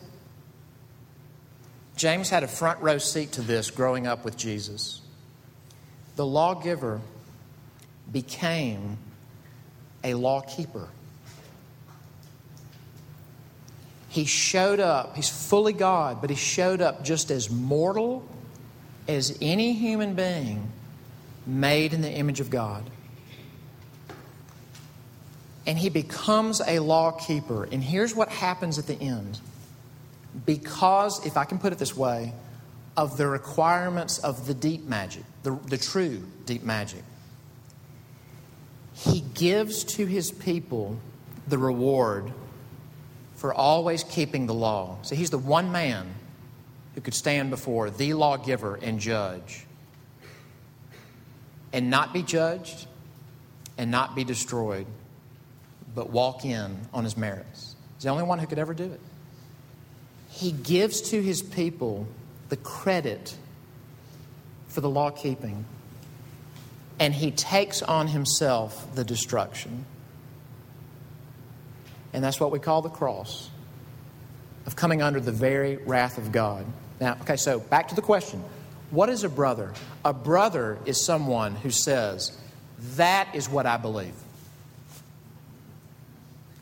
James 1.96 2.28
had 2.28 2.42
a 2.42 2.48
front 2.48 2.80
row 2.80 2.98
seat 2.98 3.32
to 3.32 3.42
this 3.42 3.70
growing 3.70 4.06
up 4.06 4.24
with 4.24 4.36
Jesus. 4.36 5.00
The 6.16 6.26
lawgiver 6.26 7.00
became 8.10 8.98
a 10.02 10.14
lawkeeper. 10.14 10.88
He 14.08 14.26
showed 14.26 14.78
up, 14.78 15.16
he's 15.16 15.28
fully 15.28 15.72
God, 15.72 16.20
but 16.20 16.30
he 16.30 16.36
showed 16.36 16.80
up 16.80 17.04
just 17.04 17.32
as 17.32 17.50
mortal 17.50 18.24
as 19.08 19.36
any 19.40 19.72
human 19.72 20.14
being 20.14 20.70
made 21.46 21.92
in 21.92 22.00
the 22.00 22.10
image 22.10 22.38
of 22.38 22.48
God. 22.48 22.88
And 25.66 25.78
he 25.78 25.88
becomes 25.88 26.60
a 26.66 26.78
lawkeeper. 26.78 27.64
And 27.64 27.82
here's 27.82 28.14
what 28.14 28.28
happens 28.28 28.78
at 28.78 28.86
the 28.86 29.00
end. 29.00 29.40
Because, 30.44 31.24
if 31.24 31.36
I 31.36 31.44
can 31.44 31.58
put 31.58 31.72
it 31.72 31.78
this 31.78 31.96
way, 31.96 32.32
of 32.96 33.16
the 33.16 33.26
requirements 33.26 34.18
of 34.18 34.46
the 34.46 34.54
deep 34.54 34.84
magic, 34.84 35.24
the, 35.42 35.58
the 35.68 35.78
true 35.78 36.22
deep 36.46 36.62
magic, 36.62 37.02
he 38.94 39.20
gives 39.34 39.84
to 39.84 40.06
his 40.06 40.30
people 40.30 40.98
the 41.48 41.58
reward 41.58 42.32
for 43.34 43.52
always 43.52 44.04
keeping 44.04 44.46
the 44.46 44.54
law. 44.54 44.96
So 45.02 45.14
he's 45.14 45.30
the 45.30 45.38
one 45.38 45.72
man 45.72 46.06
who 46.94 47.00
could 47.00 47.14
stand 47.14 47.50
before 47.50 47.90
the 47.90 48.14
lawgiver 48.14 48.76
and 48.76 49.00
judge 49.00 49.66
and 51.72 51.90
not 51.90 52.12
be 52.12 52.22
judged 52.22 52.86
and 53.76 53.90
not 53.90 54.14
be 54.14 54.22
destroyed, 54.22 54.86
but 55.94 56.10
walk 56.10 56.44
in 56.44 56.76
on 56.92 57.04
his 57.04 57.16
merits. 57.16 57.76
He's 57.96 58.04
the 58.04 58.10
only 58.10 58.24
one 58.24 58.38
who 58.38 58.46
could 58.46 58.58
ever 58.58 58.74
do 58.74 58.84
it. 58.84 59.00
He 60.30 60.50
gives 60.50 61.00
to 61.10 61.22
his 61.22 61.42
people 61.42 62.06
the 62.48 62.56
credit 62.56 63.36
for 64.68 64.80
the 64.80 64.90
law 64.90 65.10
keeping, 65.10 65.64
and 66.98 67.14
he 67.14 67.30
takes 67.30 67.82
on 67.82 68.08
himself 68.08 68.94
the 68.94 69.04
destruction. 69.04 69.84
And 72.12 72.22
that's 72.22 72.40
what 72.40 72.50
we 72.50 72.58
call 72.58 72.82
the 72.82 72.90
cross 72.90 73.50
of 74.66 74.76
coming 74.76 75.02
under 75.02 75.20
the 75.20 75.32
very 75.32 75.76
wrath 75.76 76.18
of 76.18 76.32
God. 76.32 76.66
Now, 77.00 77.16
okay, 77.22 77.36
so 77.36 77.60
back 77.60 77.88
to 77.88 77.94
the 77.94 78.02
question 78.02 78.42
What 78.90 79.08
is 79.08 79.24
a 79.24 79.28
brother? 79.28 79.72
A 80.04 80.12
brother 80.12 80.78
is 80.86 81.04
someone 81.04 81.54
who 81.54 81.70
says, 81.70 82.36
That 82.96 83.34
is 83.34 83.48
what 83.48 83.66
I 83.66 83.76
believe. 83.76 84.14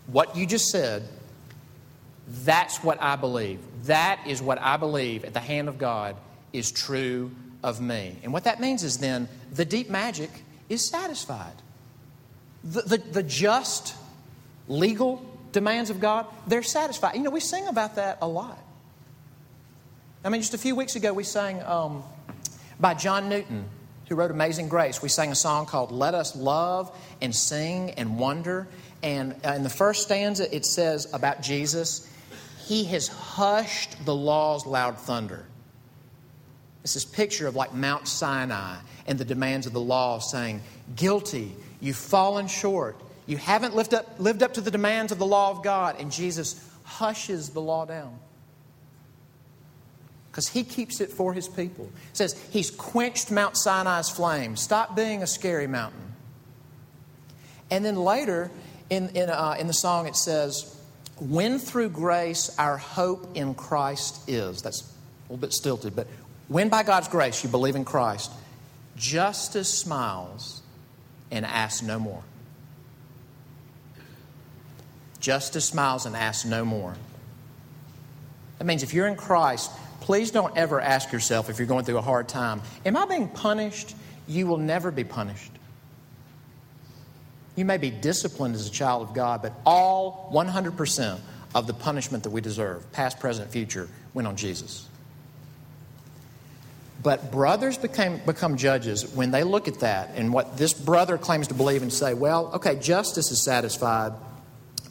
What 0.07 0.37
you 0.37 0.47
just 0.47 0.69
said, 0.69 1.03
that's 2.29 2.83
what 2.83 3.01
I 3.03 3.17
believe. 3.17 3.61
That 3.85 4.21
is 4.27 4.43
what 4.43 4.61
I 4.61 4.77
believe 4.77 5.25
at 5.25 5.35
the 5.35 5.41
hand 5.41 5.69
of 5.69 5.79
God 5.79 6.17
is 6.53 6.71
true 6.71 7.31
of 7.63 7.81
me. 7.81 8.17
And 8.23 8.33
what 8.33 8.45
that 8.45 8.61
means 8.61 8.83
is 8.83 8.99
then 8.99 9.29
the 9.53 9.65
deep 9.65 9.91
magic 9.91 10.31
is 10.69 10.89
satisfied. 10.89 11.55
The, 12.65 12.83
the, 12.83 12.99
the 12.99 13.23
just 13.23 13.95
legal 14.69 15.25
demands 15.53 15.91
of 15.91 16.01
God, 16.01 16.27
they're 16.47 16.63
satisfied. 16.63 17.17
You 17.17 17.23
know, 17.23 17.31
we 17.31 17.41
sing 17.41 17.67
about 17.69 17.97
that 17.97 18.19
a 18.21 18.29
lot. 18.29 18.59
I 20.25 20.29
mean, 20.29 20.41
just 20.41 20.55
a 20.55 20.59
few 20.59 20.77
weeks 20.77 20.95
ago, 20.97 21.13
we 21.13 21.25
sang 21.25 21.63
um, 21.63 22.05
by 22.79 22.95
John 22.95 23.29
Newton, 23.29 23.65
who 24.09 24.15
wrote 24.15 24.31
Amazing 24.31 24.69
Grace, 24.69 25.03
we 25.03 25.09
sang 25.09 25.33
a 25.33 25.35
song 25.35 25.67
called 25.67 25.93
Let 25.93 26.15
Us 26.15 26.37
Love 26.37 26.97
and 27.21 27.35
Sing 27.35 27.91
and 27.93 28.19
Wonder. 28.19 28.69
And 29.03 29.35
uh, 29.45 29.53
in 29.53 29.63
the 29.63 29.71
first 29.71 30.03
stanza, 30.03 30.55
it 30.55 30.67
says 30.67 31.13
about 31.13 31.43
Jesus, 31.43 32.09
He 32.67 32.85
has 32.85 33.09
hushed 33.09 34.05
the 34.05 34.15
law's 34.15 34.67
loud 34.67 34.99
thunder. 34.99 35.47
It's 36.83 36.95
this 36.95 37.05
picture 37.05 37.47
of 37.47 37.55
like 37.55 37.73
Mount 37.73 38.09
Sinai 38.09 38.77
and 39.07 39.19
the 39.19 39.25
demands 39.25 39.67
of 39.67 39.73
the 39.73 39.81
law 39.81 40.19
saying, 40.19 40.63
Guilty, 40.97 41.55
you've 41.81 41.97
fallen 41.97 42.49
short. 42.49 43.01
You 43.27 43.37
haven't 43.37 43.75
lived 43.75 43.95
up, 43.95 44.19
lived 44.19 44.43
up 44.43 44.55
to 44.55 44.61
the 44.61 44.71
demands 44.71 45.13
of 45.13 45.19
the 45.19 45.27
law 45.27 45.51
of 45.51 45.63
God. 45.63 45.97
And 46.01 46.11
Jesus 46.11 46.69
hushes 46.85 47.51
the 47.51 47.61
law 47.61 47.85
down 47.85 48.19
because 50.33 50.49
he 50.49 50.65
keeps 50.65 51.03
it 51.03 51.11
for 51.11 51.35
his 51.35 51.47
people. 51.47 51.85
It 52.11 52.17
says 52.17 52.43
he's 52.51 52.71
quenched 52.71 53.31
Mount 53.31 53.55
Sinai's 53.55 54.09
flame. 54.09 54.57
Stop 54.57 54.97
being 54.97 55.23
a 55.23 55.27
scary 55.27 55.67
mountain. 55.67 56.15
And 57.71 57.85
then 57.85 57.97
later 57.97 58.51
in, 58.89 59.11
in, 59.11 59.29
uh, 59.29 59.57
in 59.61 59.67
the 59.67 59.75
song, 59.75 60.07
it 60.07 60.17
says, 60.17 60.75
When 61.21 61.59
through 61.59 61.91
grace 61.91 62.51
our 62.59 62.79
hope 62.79 63.37
in 63.37 63.55
Christ 63.55 64.27
is. 64.27 64.62
That's 64.62 64.81
a 64.81 65.33
little 65.33 65.37
bit 65.37 65.53
stilted, 65.53 65.95
but 65.95 66.07
when 66.49 66.71
by 66.71 66.83
God's 66.83 67.09
grace 67.09 67.45
you 67.45 67.51
believe 67.51 67.77
in 67.77 67.85
Christ, 67.85 68.33
justice 68.97 69.69
smiles 69.69 70.62
and 71.31 71.45
asks 71.45 71.83
no 71.83 71.99
more. 71.99 72.23
Justice 75.21 75.67
smiles 75.67 76.07
and 76.07 76.17
asks 76.17 76.47
no 76.47 76.65
more. 76.65 76.97
That 78.59 78.65
means 78.65 78.83
if 78.83 78.95
you're 78.95 79.07
in 79.07 79.17
Christ, 79.17 79.71
please 80.03 80.33
don't 80.33 80.57
ever 80.57 80.81
ask 80.81 81.13
yourself 81.13 81.49
if 81.49 81.59
you're 81.59 81.69
going 81.69 81.85
through 81.85 81.99
a 81.99 82.03
hard 82.03 82.29
time, 82.29 82.61
Am 82.85 82.97
I 82.97 83.07
being 83.07 83.29
punished? 83.29 83.95
You 84.27 84.47
will 84.47 84.59
never 84.59 84.91
be 84.91 85.05
punished. 85.05 85.53
You 87.55 87.65
may 87.65 87.77
be 87.77 87.91
disciplined 87.91 88.55
as 88.55 88.67
a 88.67 88.71
child 88.71 89.09
of 89.09 89.15
God, 89.15 89.43
but 89.43 89.53
all 89.65 90.31
100% 90.33 91.21
of 91.55 91.67
the 91.67 91.75
punishment 91.75 92.25
that 92.25 92.31
we 92.31 92.41
deserve, 92.41 92.91
past, 92.93 93.21
present, 93.21 93.51
future, 93.51 93.89
went 94.15 94.27
on 94.27 94.37
Jesus. 94.37 94.89
But 97.03 97.31
brothers 97.31 97.79
became, 97.79 98.21
become 98.25 98.57
judges 98.57 99.07
when 99.15 99.31
they 99.33 99.45
look 99.45 99.69
at 99.69 99.81
that 99.81 100.13
and 100.15 100.33
what 100.33 100.57
this 100.57 100.73
brother 100.73 101.19
claims 101.19 101.49
to 101.49 101.55
believe 101.55 101.83
and 101.83 101.93
say, 101.93 102.15
well, 102.15 102.53
okay, 102.55 102.77
justice 102.77 103.31
is 103.31 103.43
satisfied, 103.43 104.13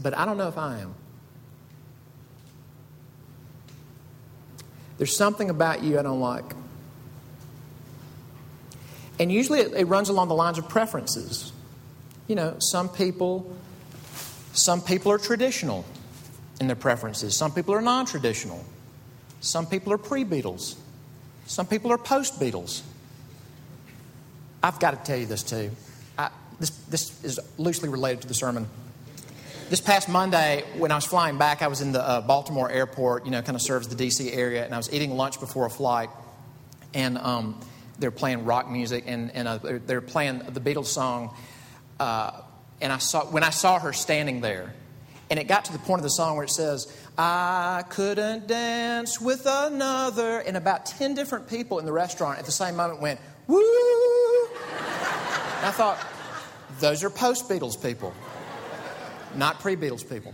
but 0.02 0.16
I 0.16 0.26
don't 0.26 0.38
know 0.38 0.50
if 0.50 0.58
I 0.58 0.80
am. 0.80 0.94
There's 5.02 5.18
something 5.18 5.50
about 5.50 5.82
you 5.82 5.98
I 5.98 6.04
don't 6.04 6.20
like. 6.20 6.46
And 9.18 9.32
usually 9.32 9.62
it, 9.62 9.74
it 9.74 9.86
runs 9.86 10.10
along 10.10 10.28
the 10.28 10.36
lines 10.36 10.60
of 10.60 10.70
preferences. 10.70 11.52
You 12.28 12.36
know, 12.36 12.58
some 12.60 12.88
people 12.88 13.52
some 14.54 14.80
people 14.80 15.12
are 15.12 15.18
traditional 15.18 15.86
in 16.60 16.68
their 16.68 16.76
preferences. 16.76 17.36
Some 17.36 17.52
people 17.52 17.74
are 17.74 17.82
non-traditional. 17.82 18.64
Some 19.40 19.66
people 19.66 19.92
are 19.92 19.98
pre-Beatles. 19.98 20.76
Some 21.48 21.66
people 21.66 21.92
are 21.92 21.98
post 21.98 22.40
Beatles. 22.40 22.84
I've 24.62 24.80
got 24.80 24.92
to 24.92 24.98
tell 24.98 25.18
you 25.18 25.26
this 25.26 25.42
too. 25.42 25.72
I, 26.16 26.30
this, 26.60 26.70
this 26.70 27.24
is 27.24 27.40
loosely 27.58 27.90
related 27.90 28.22
to 28.22 28.28
the 28.28 28.36
sermon. 28.36 28.68
This 29.72 29.80
past 29.80 30.10
Monday, 30.10 30.66
when 30.76 30.92
I 30.92 30.96
was 30.96 31.06
flying 31.06 31.38
back, 31.38 31.62
I 31.62 31.68
was 31.68 31.80
in 31.80 31.94
the 31.94 32.06
uh, 32.06 32.20
Baltimore 32.20 32.70
airport, 32.70 33.24
you 33.24 33.32
know, 33.32 33.42
kind 33.42 33.56
of 33.56 33.62
serves 33.62 33.88
the 33.88 33.96
D.C. 33.96 34.34
area, 34.34 34.66
and 34.66 34.74
I 34.74 34.78
was 34.78 34.92
eating 34.92 35.16
lunch 35.16 35.40
before 35.40 35.66
a 35.66 35.70
flight, 35.70 36.10
and 36.94 37.18
um, 37.18 37.58
they're 37.98 38.12
playing 38.12 38.44
rock 38.44 38.70
music, 38.70 39.06
and, 39.08 39.32
and 39.32 39.48
uh, 39.48 39.60
they're, 39.64 40.02
playing 40.02 40.40
the 40.40 40.60
Beatles 40.60 40.88
song. 40.88 41.34
Uh, 42.02 42.42
and 42.82 42.92
I 42.92 42.98
saw, 42.98 43.24
when 43.28 43.44
I 43.44 43.50
saw 43.50 43.80
her 43.80 43.94
standing 43.94 44.42
there, 44.42 44.74
and 45.30 45.40
it 45.40 45.48
got 45.48 45.64
to 45.64 45.72
the 45.72 45.80
point 45.80 46.00
of 46.00 46.04
the 46.04 46.10
song 46.10 46.36
where 46.36 46.44
it 46.44 46.50
says, 46.50 46.94
I 47.18 47.86
couldn't 47.88 48.48
dance 48.48 49.22
with 49.22 49.46
another. 49.46 50.40
And 50.40 50.58
about 50.58 50.86
10 50.86 51.16
different 51.16 51.48
people 51.48 51.80
in 51.80 51.86
the 51.86 51.94
restaurant 51.94 52.40
at 52.40 52.46
the 52.46 52.52
same 52.52 52.76
moment 52.76 53.00
went, 53.00 53.22
woo. 53.48 53.58
And 53.58 55.66
I 55.66 55.72
thought, 55.72 55.98
those 56.82 57.06
are 57.06 57.10
post 57.10 57.48
Beatles 57.48 57.82
people, 57.82 58.14
not 59.36 59.60
pre 59.60 59.76
Beatles 59.76 60.08
people. 60.08 60.34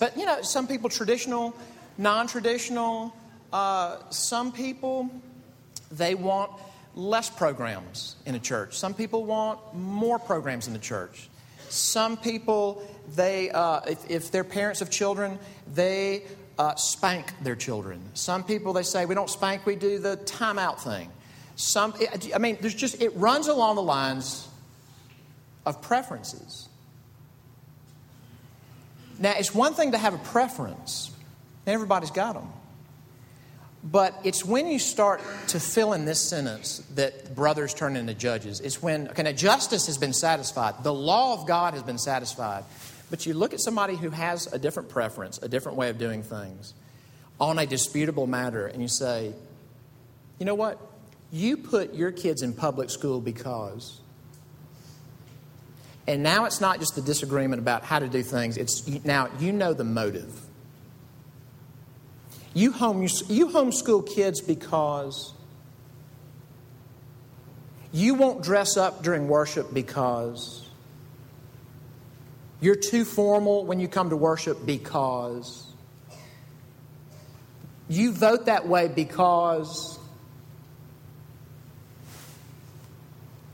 But, 0.00 0.16
you 0.16 0.24
know, 0.24 0.42
some 0.42 0.66
people 0.66 0.88
traditional, 0.88 1.54
non 1.98 2.26
traditional. 2.26 3.14
Uh, 3.52 3.98
some 4.10 4.52
people, 4.52 5.10
they 5.90 6.14
want 6.14 6.50
less 6.94 7.30
programs 7.30 8.16
in 8.24 8.34
a 8.34 8.38
church. 8.38 8.76
Some 8.76 8.94
people 8.94 9.24
want 9.24 9.74
more 9.74 10.18
programs 10.18 10.66
in 10.66 10.72
the 10.72 10.78
church. 10.78 11.28
Some 11.68 12.16
people, 12.16 12.82
they, 13.14 13.50
uh, 13.50 13.80
if, 13.86 14.10
if, 14.10 14.30
they're 14.30 14.44
parents 14.44 14.80
of 14.80 14.90
children, 14.90 15.38
they 15.74 16.24
uh, 16.58 16.74
spank 16.76 17.32
their 17.42 17.56
children. 17.56 18.00
Some 18.14 18.44
people, 18.44 18.72
they 18.72 18.82
say, 18.82 19.04
we 19.04 19.14
don't 19.14 19.30
spank, 19.30 19.66
we 19.66 19.76
do 19.76 19.98
the 19.98 20.16
timeout 20.16 20.80
thing. 20.80 21.10
Some, 21.56 21.94
I 22.34 22.38
mean, 22.38 22.58
there's 22.60 22.74
just, 22.74 23.00
it 23.00 23.14
runs 23.16 23.48
along 23.48 23.76
the 23.76 23.82
lines 23.82 24.48
of 25.64 25.82
preferences. 25.82 26.65
Now, 29.18 29.34
it's 29.36 29.54
one 29.54 29.74
thing 29.74 29.92
to 29.92 29.98
have 29.98 30.14
a 30.14 30.18
preference, 30.18 31.10
everybody's 31.66 32.10
got 32.10 32.34
them. 32.34 32.48
But 33.82 34.18
it's 34.24 34.44
when 34.44 34.66
you 34.66 34.78
start 34.78 35.20
to 35.48 35.60
fill 35.60 35.92
in 35.92 36.06
this 36.06 36.20
sentence 36.20 36.78
that 36.96 37.34
brothers 37.36 37.72
turn 37.72 37.96
into 37.96 38.14
judges. 38.14 38.60
It's 38.60 38.82
when, 38.82 39.08
okay, 39.08 39.22
now 39.22 39.32
justice 39.32 39.86
has 39.86 39.96
been 39.96 40.12
satisfied, 40.12 40.82
the 40.82 40.92
law 40.92 41.34
of 41.34 41.46
God 41.46 41.74
has 41.74 41.82
been 41.82 41.98
satisfied. 41.98 42.64
But 43.10 43.24
you 43.24 43.34
look 43.34 43.54
at 43.54 43.60
somebody 43.60 43.94
who 43.94 44.10
has 44.10 44.52
a 44.52 44.58
different 44.58 44.88
preference, 44.88 45.38
a 45.38 45.48
different 45.48 45.78
way 45.78 45.90
of 45.90 45.98
doing 45.98 46.24
things 46.24 46.74
on 47.40 47.58
a 47.58 47.66
disputable 47.66 48.26
matter, 48.26 48.66
and 48.66 48.82
you 48.82 48.88
say, 48.88 49.32
you 50.40 50.46
know 50.46 50.56
what? 50.56 50.80
You 51.30 51.56
put 51.56 51.94
your 51.94 52.10
kids 52.10 52.42
in 52.42 52.52
public 52.52 52.90
school 52.90 53.20
because. 53.20 54.00
And 56.06 56.22
now 56.22 56.44
it's 56.44 56.60
not 56.60 56.78
just 56.78 56.94
the 56.94 57.02
disagreement 57.02 57.60
about 57.60 57.82
how 57.82 57.98
to 57.98 58.08
do 58.08 58.22
things, 58.22 58.56
it's 58.56 58.86
now 59.04 59.28
you 59.40 59.52
know 59.52 59.74
the 59.74 59.84
motive. 59.84 60.40
You, 62.54 62.72
home, 62.72 63.02
you 63.02 63.48
homeschool 63.48 64.08
kids 64.08 64.40
because 64.40 65.34
you 67.92 68.14
won't 68.14 68.42
dress 68.42 68.76
up 68.76 69.02
during 69.02 69.28
worship 69.28 69.74
because 69.74 70.66
you're 72.60 72.76
too 72.76 73.04
formal 73.04 73.66
when 73.66 73.78
you 73.78 73.88
come 73.88 74.10
to 74.10 74.16
worship 74.16 74.64
because 74.64 75.66
you 77.88 78.12
vote 78.12 78.46
that 78.46 78.66
way 78.66 78.88
because 78.88 79.98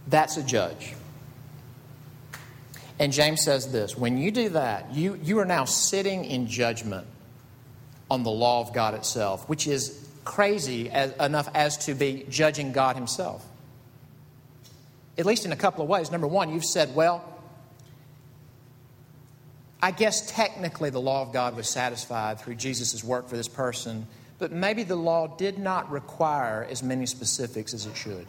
that's 0.06 0.36
a 0.36 0.42
judge. 0.42 0.94
And 3.02 3.12
James 3.12 3.42
says 3.42 3.72
this 3.72 3.98
when 3.98 4.16
you 4.16 4.30
do 4.30 4.50
that, 4.50 4.94
you, 4.94 5.18
you 5.24 5.40
are 5.40 5.44
now 5.44 5.64
sitting 5.64 6.24
in 6.24 6.46
judgment 6.46 7.04
on 8.08 8.22
the 8.22 8.30
law 8.30 8.60
of 8.60 8.72
God 8.72 8.94
itself, 8.94 9.48
which 9.48 9.66
is 9.66 10.08
crazy 10.24 10.88
as, 10.88 11.12
enough 11.16 11.48
as 11.52 11.76
to 11.86 11.94
be 11.94 12.24
judging 12.30 12.70
God 12.70 12.94
Himself. 12.94 13.44
At 15.18 15.26
least 15.26 15.44
in 15.44 15.50
a 15.50 15.56
couple 15.56 15.82
of 15.82 15.88
ways. 15.88 16.12
Number 16.12 16.28
one, 16.28 16.54
you've 16.54 16.64
said, 16.64 16.94
well, 16.94 17.24
I 19.82 19.90
guess 19.90 20.30
technically 20.30 20.90
the 20.90 21.00
law 21.00 21.22
of 21.22 21.32
God 21.32 21.56
was 21.56 21.68
satisfied 21.68 22.38
through 22.38 22.54
Jesus' 22.54 23.02
work 23.02 23.28
for 23.28 23.36
this 23.36 23.48
person, 23.48 24.06
but 24.38 24.52
maybe 24.52 24.84
the 24.84 24.94
law 24.94 25.26
did 25.26 25.58
not 25.58 25.90
require 25.90 26.68
as 26.70 26.84
many 26.84 27.06
specifics 27.06 27.74
as 27.74 27.84
it 27.84 27.96
should. 27.96 28.28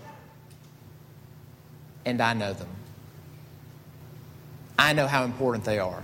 And 2.05 2.19
I 2.19 2.33
know 2.33 2.53
them. 2.53 2.69
I 4.77 4.93
know 4.93 5.07
how 5.07 5.23
important 5.23 5.65
they 5.65 5.79
are. 5.79 6.03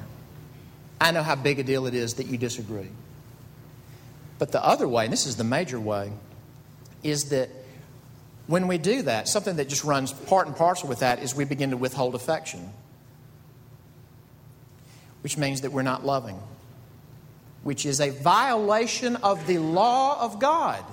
I 1.02 1.12
know 1.12 1.24
how 1.24 1.36
big 1.36 1.60
a 1.60 1.64
deal 1.64 1.86
it 1.86 1.94
is 1.94 2.16
that 2.16 2.28
you 2.28 2.38
disagree. 2.38 2.90
But 4.38 4.52
the 4.52 4.64
other 4.64 4.88
way, 4.88 5.06
and 5.06 5.14
this 5.14 5.26
is 5.26 5.36
the 5.36 5.44
major 5.44 5.80
way, 5.80 6.12
is 7.04 7.30
that 7.30 7.50
when 8.48 8.68
we 8.68 8.78
do 8.78 9.04
that, 9.04 9.28
something 9.28 9.58
that 9.58 9.70
just 9.70 9.84
runs 9.84 10.12
part 10.12 10.48
and 10.48 10.56
parcel 10.56 10.90
with 10.90 11.00
that 11.00 11.20
is 11.20 11.36
we 11.36 11.46
begin 11.46 11.70
to 11.70 11.78
withhold 11.78 12.16
affection, 12.16 12.70
which 15.22 15.38
means 15.38 15.62
that 15.62 15.72
we're 15.72 15.84
not 15.84 16.06
loving, 16.06 16.40
which 17.64 17.86
is 17.86 18.02
a 18.02 18.10
violation 18.10 19.18
of 19.18 19.46
the 19.46 19.60
law 19.60 20.22
of 20.22 20.40
God. 20.40 20.84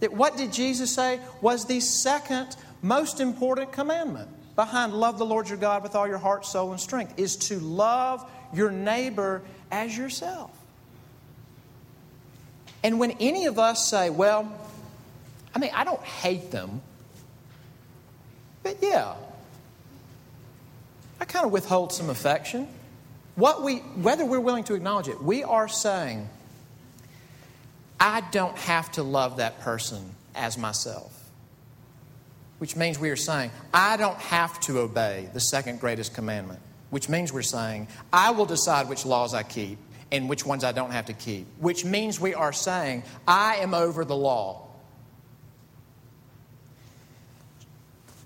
That 0.00 0.12
what 0.12 0.36
did 0.36 0.52
Jesus 0.52 0.94
say 0.94 1.20
was 1.40 1.66
the 1.66 1.80
second 1.80 2.56
most 2.82 3.20
important 3.20 3.72
commandment 3.72 4.28
behind 4.56 4.92
love 4.92 5.18
the 5.18 5.26
Lord 5.26 5.48
your 5.48 5.58
God 5.58 5.82
with 5.82 5.94
all 5.94 6.06
your 6.06 6.18
heart, 6.18 6.44
soul, 6.44 6.72
and 6.72 6.80
strength 6.80 7.14
is 7.16 7.36
to 7.36 7.58
love 7.60 8.28
your 8.52 8.70
neighbor 8.70 9.42
as 9.70 9.96
yourself. 9.96 10.50
And 12.82 12.98
when 12.98 13.12
any 13.12 13.46
of 13.46 13.58
us 13.58 13.88
say, 13.88 14.10
well, 14.10 14.52
I 15.54 15.58
mean, 15.58 15.70
I 15.74 15.84
don't 15.84 16.02
hate 16.02 16.50
them, 16.50 16.80
But 18.62 18.78
yeah, 18.82 19.14
I 21.20 21.24
kind 21.24 21.46
of 21.46 21.52
withhold 21.52 21.92
some 21.92 22.10
affection. 22.10 22.68
What 23.34 23.62
we, 23.62 23.76
whether 23.78 24.24
we're 24.24 24.40
willing 24.40 24.64
to 24.64 24.74
acknowledge 24.74 25.08
it, 25.08 25.22
we 25.22 25.42
are 25.44 25.68
saying, 25.68 26.28
I 27.98 28.22
don't 28.32 28.56
have 28.58 28.92
to 28.92 29.02
love 29.02 29.38
that 29.38 29.60
person 29.60 30.14
as 30.34 30.58
myself. 30.58 31.19
Which 32.60 32.76
means 32.76 32.98
we 32.98 33.08
are 33.08 33.16
saying, 33.16 33.52
I 33.72 33.96
don't 33.96 34.18
have 34.18 34.60
to 34.60 34.80
obey 34.80 35.30
the 35.32 35.40
second 35.40 35.80
greatest 35.80 36.12
commandment. 36.12 36.60
Which 36.90 37.08
means 37.08 37.32
we're 37.32 37.40
saying, 37.40 37.88
I 38.12 38.32
will 38.32 38.44
decide 38.44 38.90
which 38.90 39.06
laws 39.06 39.32
I 39.32 39.44
keep 39.44 39.78
and 40.12 40.28
which 40.28 40.44
ones 40.44 40.62
I 40.62 40.72
don't 40.72 40.90
have 40.90 41.06
to 41.06 41.14
keep. 41.14 41.46
Which 41.58 41.86
means 41.86 42.20
we 42.20 42.34
are 42.34 42.52
saying, 42.52 43.04
I 43.26 43.56
am 43.56 43.72
over 43.72 44.04
the 44.04 44.14
law. 44.14 44.66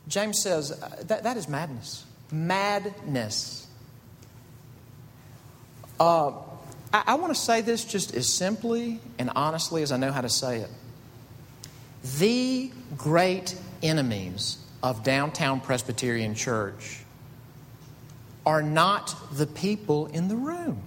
James 0.09 0.43
says 0.43 0.73
uh, 0.73 0.97
that, 1.05 1.23
that 1.23 1.37
is 1.37 1.49
madness. 1.49 2.05
Madness. 2.33 3.69
Uh, 6.01 6.33
I, 6.93 7.05
I 7.07 7.15
want 7.15 7.33
to 7.33 7.41
say 7.41 7.61
this 7.61 7.85
just 7.85 8.13
as 8.17 8.29
simply 8.29 8.99
and 9.17 9.31
honestly 9.37 9.85
as 9.85 9.93
I 9.93 9.97
know 9.97 10.11
how 10.11 10.23
to 10.23 10.29
say 10.29 10.59
it. 10.59 10.71
The 12.19 12.73
great 12.97 13.55
enemies 13.85 14.59
of 14.83 15.05
downtown 15.05 15.61
Presbyterian 15.61 16.35
Church 16.35 17.01
are 18.45 18.63
not 18.63 19.15
the 19.33 19.47
people 19.47 20.07
in 20.07 20.29
the 20.29 20.37
room. 20.37 20.83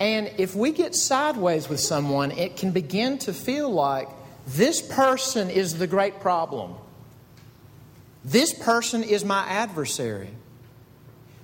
And 0.00 0.32
if 0.38 0.56
we 0.56 0.72
get 0.72 0.96
sideways 0.96 1.68
with 1.68 1.78
someone, 1.78 2.32
it 2.32 2.56
can 2.56 2.72
begin 2.72 3.18
to 3.18 3.32
feel 3.32 3.70
like 3.70 4.08
this 4.46 4.82
person 4.82 5.48
is 5.48 5.78
the 5.78 5.86
great 5.86 6.18
problem. 6.20 6.74
This 8.24 8.52
person 8.52 9.04
is 9.04 9.24
my 9.24 9.46
adversary. 9.46 10.30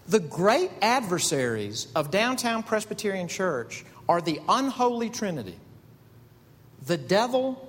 The 0.08 0.18
great 0.18 0.70
adversaries 0.82 1.86
of 1.94 2.10
downtown 2.10 2.62
Presbyterian 2.62 3.28
Church 3.28 3.84
are 4.08 4.20
the 4.20 4.40
unholy 4.48 5.10
trinity 5.10 5.56
the 6.86 6.96
devil, 6.96 7.67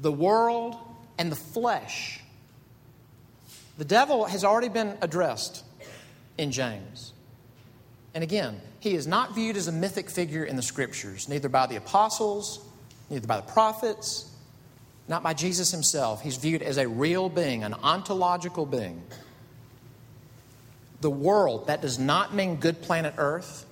the 0.00 0.12
world, 0.12 0.76
and 1.18 1.30
the 1.30 1.36
flesh. 1.36 2.20
The 3.78 3.84
devil 3.84 4.24
has 4.26 4.44
already 4.44 4.68
been 4.68 4.96
addressed 5.00 5.64
in 6.38 6.52
James. 6.52 7.12
And 8.14 8.22
again, 8.22 8.60
he 8.80 8.94
is 8.94 9.06
not 9.06 9.34
viewed 9.34 9.56
as 9.56 9.66
a 9.66 9.72
mythic 9.72 10.10
figure 10.10 10.44
in 10.44 10.56
the 10.56 10.62
scriptures, 10.62 11.28
neither 11.28 11.48
by 11.48 11.66
the 11.66 11.76
apostles, 11.76 12.64
neither 13.10 13.26
by 13.26 13.36
the 13.36 13.52
prophets, 13.52 14.30
not 15.08 15.22
by 15.22 15.34
Jesus 15.34 15.70
himself. 15.70 16.22
He's 16.22 16.36
viewed 16.36 16.62
as 16.62 16.78
a 16.78 16.88
real 16.88 17.28
being, 17.28 17.64
an 17.64 17.74
ontological 17.74 18.66
being. 18.66 19.02
The 21.00 21.10
world, 21.10 21.66
that 21.66 21.82
does 21.82 21.98
not 21.98 22.34
mean 22.34 22.56
good 22.56 22.80
planet 22.80 23.14
Earth, 23.18 23.66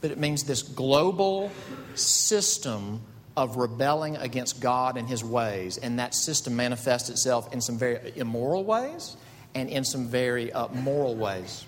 but 0.00 0.10
it 0.10 0.18
means 0.18 0.44
this 0.44 0.62
global 0.62 1.50
system 1.94 3.00
of 3.40 3.56
rebelling 3.56 4.18
against 4.18 4.60
God 4.60 4.98
and 4.98 5.08
His 5.08 5.24
ways. 5.24 5.78
And 5.78 5.98
that 5.98 6.14
system 6.14 6.56
manifests 6.56 7.08
itself 7.08 7.50
in 7.54 7.62
some 7.62 7.78
very 7.78 8.12
immoral 8.14 8.64
ways 8.64 9.16
and 9.54 9.70
in 9.70 9.82
some 9.82 10.08
very 10.08 10.52
uh, 10.52 10.68
moral 10.68 11.16
ways. 11.16 11.64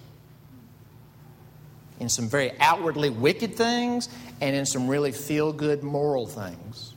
In 1.98 2.11
some 2.11 2.28
very 2.28 2.52
outwardly 2.61 3.08
wicked 3.08 3.54
things 3.54 4.11
and 4.42 4.54
in 4.54 4.66
some 4.66 4.87
really 4.87 5.12
feel 5.12 5.50
good 5.50 5.82
moral 5.82 6.26
things 6.26 6.92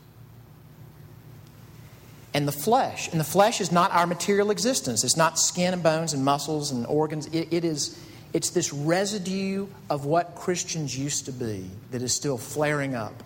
and 2.33 2.45
the 2.45 2.51
flesh. 2.51 3.09
And 3.09 3.17
the 3.17 3.23
flesh 3.23 3.61
is 3.61 3.71
not 3.71 3.93
our 3.93 4.05
material 4.05 4.51
existence. 4.51 5.05
It's 5.05 5.15
not 5.15 5.39
skin 5.39 5.71
and 5.73 5.81
bones 5.81 6.11
and 6.11 6.25
muscles 6.25 6.71
and 6.71 6.85
organs. 6.87 7.27
It, 7.27 7.47
it 7.49 7.63
is, 7.63 7.97
it's 8.33 8.49
this 8.49 8.73
residue 8.73 9.67
of 9.89 10.03
what 10.03 10.35
Christians 10.35 10.99
used 10.99 11.27
to 11.27 11.31
be 11.31 11.69
that 11.91 12.01
is 12.01 12.13
still 12.13 12.37
flaring 12.37 12.93
up 12.93 13.23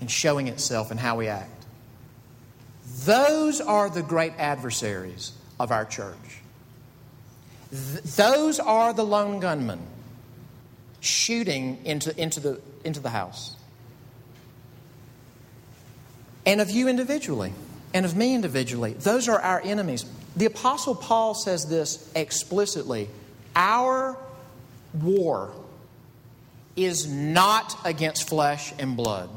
and 0.00 0.10
showing 0.10 0.48
itself 0.48 0.90
in 0.90 0.98
how 0.98 1.16
we 1.16 1.28
act. 1.28 1.66
Those 3.04 3.60
are 3.60 3.90
the 3.90 4.02
great 4.02 4.32
adversaries 4.38 5.32
of 5.58 5.70
our 5.70 5.84
church. 5.84 6.16
Th- 7.70 8.02
those 8.02 8.60
are 8.60 8.92
the 8.92 9.04
lone 9.04 9.40
gunmen 9.40 9.80
shooting 11.00 11.84
into, 11.84 12.18
into, 12.20 12.40
the, 12.40 12.60
into 12.84 13.00
the 13.00 13.10
house 13.10 13.56
and 16.48 16.62
of 16.62 16.70
you 16.70 16.88
individually, 16.88 17.52
and 17.92 18.06
of 18.06 18.16
me 18.16 18.34
individually. 18.34 18.94
Those 18.94 19.28
are 19.28 19.38
our 19.38 19.60
enemies. 19.60 20.06
The 20.34 20.46
Apostle 20.46 20.94
Paul 20.94 21.34
says 21.34 21.66
this 21.66 22.10
explicitly 22.16 23.10
Our 23.54 24.16
war 24.94 25.52
is 26.74 27.06
not 27.06 27.78
against 27.84 28.30
flesh 28.30 28.72
and 28.78 28.96
blood. 28.96 29.28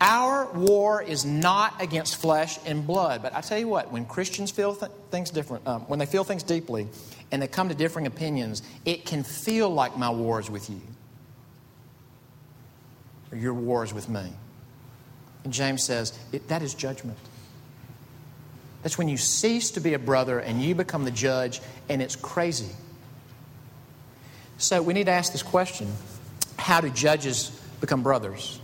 Our 0.00 0.46
war 0.52 1.02
is 1.02 1.24
not 1.24 1.82
against 1.82 2.20
flesh 2.20 2.58
and 2.64 2.86
blood. 2.86 3.20
But 3.22 3.34
I 3.34 3.40
tell 3.40 3.58
you 3.58 3.66
what, 3.66 3.90
when 3.90 4.04
Christians 4.04 4.50
feel 4.50 4.74
th- 4.74 4.92
things 5.10 5.30
different, 5.30 5.66
um, 5.66 5.82
when 5.82 5.98
they 5.98 6.06
feel 6.06 6.22
things 6.22 6.44
deeply, 6.44 6.86
and 7.32 7.42
they 7.42 7.48
come 7.48 7.68
to 7.68 7.74
differing 7.74 8.06
opinions, 8.06 8.62
it 8.84 9.04
can 9.04 9.24
feel 9.24 9.68
like 9.68 9.96
my 9.98 10.10
war 10.10 10.38
is 10.40 10.48
with 10.48 10.70
you, 10.70 10.80
or 13.32 13.38
your 13.38 13.54
war 13.54 13.82
is 13.82 13.92
with 13.92 14.08
me. 14.08 14.32
And 15.44 15.52
James 15.52 15.82
says 15.82 16.16
that 16.32 16.62
is 16.62 16.74
judgment. 16.74 17.18
That's 18.82 18.96
when 18.96 19.08
you 19.08 19.16
cease 19.16 19.72
to 19.72 19.80
be 19.80 19.94
a 19.94 19.98
brother 19.98 20.38
and 20.38 20.62
you 20.62 20.74
become 20.74 21.04
the 21.04 21.10
judge, 21.10 21.60
and 21.88 22.00
it's 22.00 22.14
crazy. 22.14 22.70
So 24.58 24.80
we 24.80 24.94
need 24.94 25.06
to 25.06 25.12
ask 25.12 25.32
this 25.32 25.42
question 25.42 25.92
How 26.56 26.80
do 26.80 26.88
judges 26.88 27.50
become 27.80 28.02
brothers? 28.02 28.60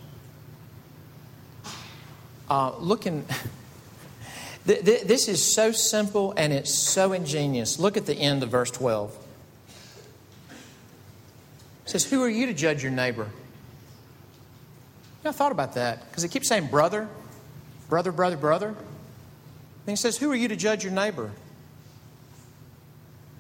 Uh, 2.55 2.73
looking, 2.79 3.27
this 4.65 5.27
is 5.27 5.43
so 5.43 5.73
simple 5.73 6.33
and 6.37 6.53
it's 6.53 6.73
so 6.73 7.13
ingenious. 7.13 7.81
Look 7.81 7.97
at 7.97 8.07
the 8.07 8.15
end 8.15 8.45
of 8.45 8.49
verse 8.49 8.71
12. 8.71 9.19
It 10.51 11.91
says, 11.91 12.05
Who 12.05 12.23
are 12.23 12.29
you 12.29 12.47
to 12.47 12.55
judge 12.55 12.81
your 12.81 12.93
neighbor? 12.93 13.29
I 15.25 15.33
thought 15.33 15.51
about 15.51 15.75
that 15.75 16.09
because 16.09 16.23
it 16.23 16.31
keeps 16.31 16.47
saying 16.47 16.69
brother, 16.69 17.09
brother, 17.89 18.13
brother, 18.13 18.37
brother. 18.37 18.69
And 18.69 18.77
he 19.87 19.97
says, 19.97 20.17
Who 20.19 20.31
are 20.31 20.37
you 20.37 20.47
to 20.47 20.55
judge 20.55 20.85
your 20.85 20.93
neighbor? 20.93 21.33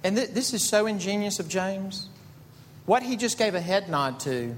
And 0.03 0.17
th- 0.17 0.31
this 0.31 0.53
is 0.53 0.69
so 0.69 0.87
ingenious 0.87 1.39
of 1.39 1.49
James. 1.49 2.09
What 2.85 3.05
he 3.05 3.17
just 3.17 3.39
gave 3.39 3.55
a 3.55 3.61
head 3.61 3.89
nod 3.89 4.19
to 4.21 4.57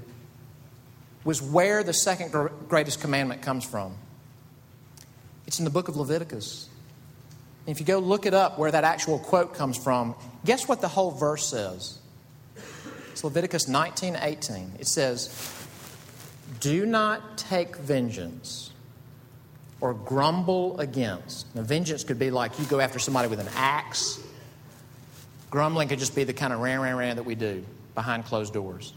was 1.23 1.43
where 1.43 1.83
the 1.83 1.93
second 1.93 2.31
greatest 2.67 3.01
commandment 3.01 3.43
comes 3.43 3.63
from. 3.63 3.93
It's 5.47 5.59
in 5.59 5.65
the 5.65 5.71
book 5.71 5.87
of 5.87 5.95
Leviticus. 5.95 6.67
And 7.65 7.75
if 7.75 7.79
you 7.79 7.85
go 7.85 7.99
look 7.99 8.25
it 8.25 8.33
up 8.33 8.59
where 8.59 8.69
that 8.69 8.83
actual 8.83 9.17
quote 9.17 9.55
comes 9.55 9.77
from, 9.77 10.15
guess 10.45 10.67
what 10.67 10.81
the 10.81 10.87
whole 10.87 11.11
verse 11.11 11.47
says? 11.47 11.97
It's 13.11 13.23
Leviticus 13.23 13.67
19 13.67 14.17
18. 14.21 14.73
It 14.79 14.87
says, 14.87 15.29
do 16.59 16.85
not 16.85 17.37
take 17.37 17.75
vengeance 17.77 18.71
or 19.79 19.93
grumble 19.93 20.79
against. 20.79 21.53
Now, 21.55 21.61
vengeance 21.61 22.03
could 22.03 22.19
be 22.19 22.31
like 22.31 22.57
you 22.59 22.65
go 22.65 22.79
after 22.79 22.99
somebody 22.99 23.27
with 23.27 23.39
an 23.39 23.49
axe. 23.55 24.19
Grumbling 25.49 25.87
could 25.87 25.99
just 25.99 26.15
be 26.15 26.23
the 26.23 26.33
kind 26.33 26.51
of 26.51 26.59
ran, 26.59 26.79
ran, 26.79 26.95
ran 26.95 27.15
that 27.17 27.23
we 27.23 27.35
do 27.35 27.63
behind 27.95 28.25
closed 28.25 28.53
doors. 28.53 28.93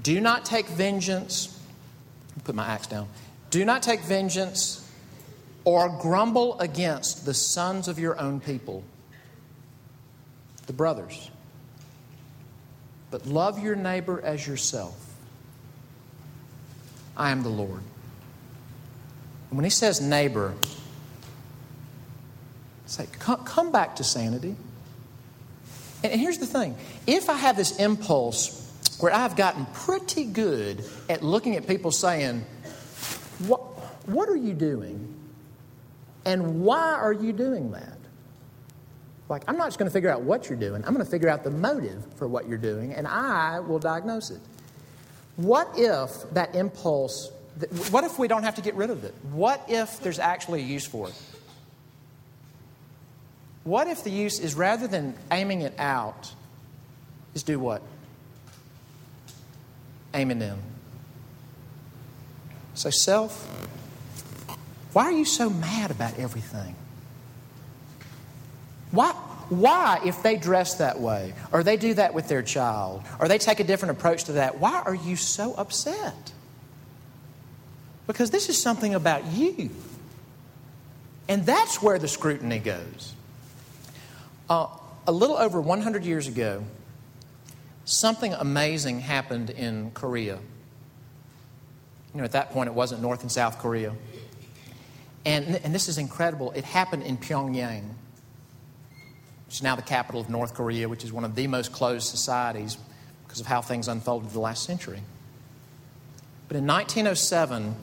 Do 0.00 0.20
not 0.20 0.44
take 0.44 0.66
vengeance. 0.66 1.58
Put 2.44 2.54
my 2.54 2.66
axe 2.66 2.86
down. 2.86 3.08
Do 3.50 3.64
not 3.64 3.82
take 3.82 4.00
vengeance 4.00 4.85
or 5.66 5.88
grumble 6.00 6.58
against 6.60 7.26
the 7.26 7.34
sons 7.34 7.88
of 7.88 7.98
your 7.98 8.18
own 8.20 8.38
people, 8.38 8.84
the 10.68 10.72
brothers. 10.72 11.28
But 13.10 13.26
love 13.26 13.58
your 13.62 13.74
neighbor 13.74 14.20
as 14.22 14.46
yourself. 14.46 14.94
I 17.16 17.32
am 17.32 17.42
the 17.42 17.48
Lord. 17.48 17.82
And 19.50 19.58
when 19.58 19.64
he 19.64 19.70
says 19.70 20.00
neighbor, 20.00 20.54
say, 22.86 23.08
come 23.18 23.72
back 23.72 23.96
to 23.96 24.04
sanity. 24.04 24.54
And 26.04 26.20
here's 26.20 26.38
the 26.38 26.46
thing 26.46 26.76
if 27.08 27.28
I 27.28 27.34
have 27.34 27.56
this 27.56 27.76
impulse 27.80 28.62
where 29.00 29.12
I've 29.12 29.34
gotten 29.34 29.66
pretty 29.66 30.26
good 30.26 30.84
at 31.08 31.24
looking 31.24 31.56
at 31.56 31.66
people 31.66 31.90
saying, 31.90 32.44
What, 33.46 33.60
what 34.06 34.28
are 34.28 34.36
you 34.36 34.54
doing? 34.54 35.15
And 36.26 36.60
why 36.62 36.92
are 36.92 37.12
you 37.12 37.32
doing 37.32 37.70
that? 37.70 37.96
Like, 39.30 39.44
I'm 39.48 39.56
not 39.56 39.68
just 39.68 39.78
going 39.78 39.88
to 39.88 39.92
figure 39.92 40.10
out 40.10 40.22
what 40.22 40.50
you're 40.50 40.58
doing, 40.58 40.84
I'm 40.84 40.92
going 40.92 41.04
to 41.04 41.10
figure 41.10 41.30
out 41.30 41.42
the 41.42 41.50
motive 41.50 42.04
for 42.16 42.28
what 42.28 42.46
you're 42.46 42.58
doing, 42.58 42.92
and 42.92 43.06
I 43.06 43.60
will 43.60 43.78
diagnose 43.78 44.30
it. 44.30 44.40
What 45.36 45.70
if 45.76 46.10
that 46.32 46.54
impulse 46.54 47.30
what 47.90 48.04
if 48.04 48.18
we 48.18 48.28
don't 48.28 48.42
have 48.42 48.56
to 48.56 48.60
get 48.60 48.74
rid 48.74 48.90
of 48.90 49.04
it? 49.04 49.14
What 49.32 49.64
if 49.68 50.00
there's 50.00 50.18
actually 50.18 50.60
a 50.60 50.64
use 50.64 50.84
for 50.84 51.08
it? 51.08 51.14
What 53.64 53.88
if 53.88 54.04
the 54.04 54.10
use 54.10 54.38
is 54.38 54.54
rather 54.54 54.86
than 54.86 55.14
aiming 55.32 55.62
it 55.62 55.74
out, 55.78 56.32
is 57.34 57.42
do 57.42 57.58
what? 57.58 57.82
Aiming 60.14 60.42
in. 60.42 60.58
So, 62.74 62.90
self, 62.90 63.50
why 64.96 65.04
are 65.04 65.12
you 65.12 65.26
so 65.26 65.50
mad 65.50 65.90
about 65.90 66.18
everything? 66.18 66.74
Why, 68.92 69.12
why, 69.50 70.00
if 70.06 70.22
they 70.22 70.36
dress 70.36 70.76
that 70.76 70.98
way, 70.98 71.34
or 71.52 71.62
they 71.62 71.76
do 71.76 71.92
that 71.92 72.14
with 72.14 72.28
their 72.28 72.40
child, 72.40 73.02
or 73.20 73.28
they 73.28 73.36
take 73.36 73.60
a 73.60 73.64
different 73.64 73.98
approach 73.98 74.24
to 74.24 74.32
that, 74.32 74.58
why 74.58 74.80
are 74.86 74.94
you 74.94 75.14
so 75.14 75.52
upset? 75.52 76.32
Because 78.06 78.30
this 78.30 78.48
is 78.48 78.56
something 78.56 78.94
about 78.94 79.26
you. 79.26 79.68
And 81.28 81.44
that's 81.44 81.82
where 81.82 81.98
the 81.98 82.08
scrutiny 82.08 82.58
goes. 82.58 83.12
Uh, 84.48 84.68
a 85.06 85.12
little 85.12 85.36
over 85.36 85.60
100 85.60 86.06
years 86.06 86.26
ago, 86.26 86.64
something 87.84 88.32
amazing 88.32 89.00
happened 89.00 89.50
in 89.50 89.90
Korea. 89.90 90.38
You 92.14 92.18
know, 92.20 92.24
at 92.24 92.32
that 92.32 92.52
point, 92.52 92.68
it 92.68 92.74
wasn't 92.74 93.02
North 93.02 93.20
and 93.20 93.30
South 93.30 93.58
Korea. 93.58 93.92
And, 95.26 95.60
and 95.64 95.74
this 95.74 95.88
is 95.88 95.98
incredible. 95.98 96.52
It 96.52 96.64
happened 96.64 97.02
in 97.02 97.18
Pyongyang, 97.18 97.82
which 99.46 99.56
is 99.56 99.62
now 99.62 99.74
the 99.74 99.82
capital 99.82 100.20
of 100.20 100.30
North 100.30 100.54
Korea, 100.54 100.88
which 100.88 101.02
is 101.02 101.12
one 101.12 101.24
of 101.24 101.34
the 101.34 101.48
most 101.48 101.72
closed 101.72 102.06
societies 102.06 102.78
because 103.26 103.40
of 103.40 103.46
how 103.46 103.60
things 103.60 103.88
unfolded 103.88 104.30
the 104.30 104.38
last 104.38 104.62
century. 104.62 105.00
But 106.46 106.56
in 106.56 106.64
1907, 106.64 107.74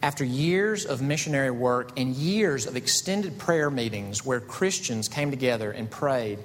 after 0.00 0.24
years 0.24 0.86
of 0.86 1.02
missionary 1.02 1.50
work 1.50 1.90
and 1.96 2.14
years 2.14 2.66
of 2.66 2.76
extended 2.76 3.36
prayer 3.36 3.68
meetings 3.68 4.24
where 4.24 4.38
Christians 4.38 5.08
came 5.08 5.32
together 5.32 5.72
and 5.72 5.90
prayed, 5.90 6.38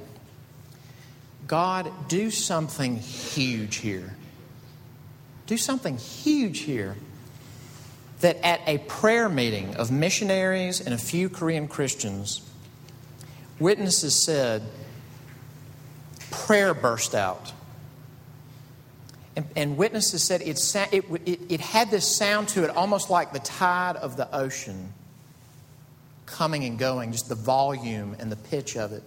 God, 1.45 1.91
do 2.07 2.31
something 2.31 2.97
huge 2.97 3.75
here. 3.75 4.15
Do 5.45 5.57
something 5.57 5.97
huge 5.97 6.59
here. 6.59 6.95
That 8.21 8.37
at 8.45 8.61
a 8.67 8.77
prayer 8.79 9.29
meeting 9.29 9.75
of 9.75 9.91
missionaries 9.91 10.79
and 10.79 10.93
a 10.93 10.97
few 10.97 11.29
Korean 11.29 11.67
Christians, 11.67 12.41
witnesses 13.59 14.15
said, 14.15 14.63
prayer 16.31 16.73
burst 16.73 17.13
out 17.13 17.51
and, 19.35 19.45
and 19.55 19.77
witnesses 19.77 20.23
said 20.23 20.41
it, 20.41 20.59
it, 20.91 21.05
it, 21.25 21.39
it 21.49 21.61
had 21.61 21.89
this 21.89 22.05
sound 22.05 22.49
to 22.49 22.63
it 22.63 22.69
almost 22.71 23.09
like 23.09 23.31
the 23.31 23.39
tide 23.39 23.95
of 23.95 24.17
the 24.17 24.33
ocean 24.35 24.93
coming 26.25 26.63
and 26.63 26.77
going, 26.77 27.11
just 27.11 27.29
the 27.29 27.35
volume 27.35 28.15
and 28.19 28.31
the 28.31 28.35
pitch 28.35 28.75
of 28.75 28.91
it. 28.91 29.03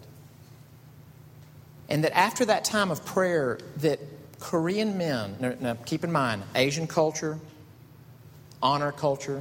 And 1.88 2.04
that 2.04 2.16
after 2.16 2.44
that 2.46 2.64
time 2.64 2.90
of 2.90 3.04
prayer, 3.04 3.58
that 3.78 4.00
Korean 4.40 4.96
men, 4.96 5.36
now, 5.40 5.54
now 5.60 5.74
keep 5.74 6.04
in 6.04 6.12
mind, 6.12 6.42
Asian 6.54 6.86
culture, 6.86 7.38
honor 8.64 8.90
culture, 8.90 9.40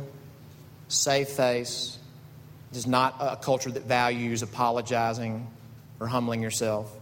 save 0.90 1.30
face, 1.30 1.98
is 2.74 2.86
not 2.86 3.16
uh, 3.20 3.36
a 3.40 3.44
culture 3.44 3.72
that 3.72 3.84
values 3.84 4.44
apologizing 4.44 5.48
or 6.00 6.08
humbling 6.08 6.44
yourself 6.44 6.94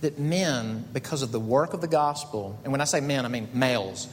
that 0.00 0.18
men, 0.18 0.84
because 0.92 1.22
of 1.22 1.30
the 1.30 1.40
work 1.40 1.74
of 1.74 1.80
the 1.80 1.88
gospel, 1.88 2.58
and 2.64 2.72
when 2.72 2.80
I 2.80 2.84
say 2.84 3.00
men, 3.00 3.24
I 3.24 3.28
mean 3.28 3.48
males, 3.52 4.08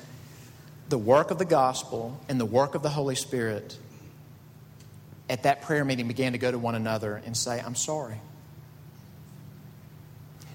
the 0.90 0.98
work 0.98 1.32
of 1.32 1.38
the 1.38 1.46
gospel 1.46 2.20
and 2.28 2.40
the 2.40 2.46
work 2.46 2.76
of 2.76 2.84
the 2.84 2.90
Holy 2.90 3.16
Spirit, 3.16 3.78
at 5.30 5.44
that 5.44 5.62
prayer 5.62 5.84
meeting 5.86 6.08
began 6.08 6.34
to 6.34 6.38
go 6.38 6.52
to 6.52 6.60
one 6.60 6.76
another 6.76 7.22
and 7.26 7.36
say, 7.36 7.60
I'm 7.60 7.76
sorry. 7.76 8.20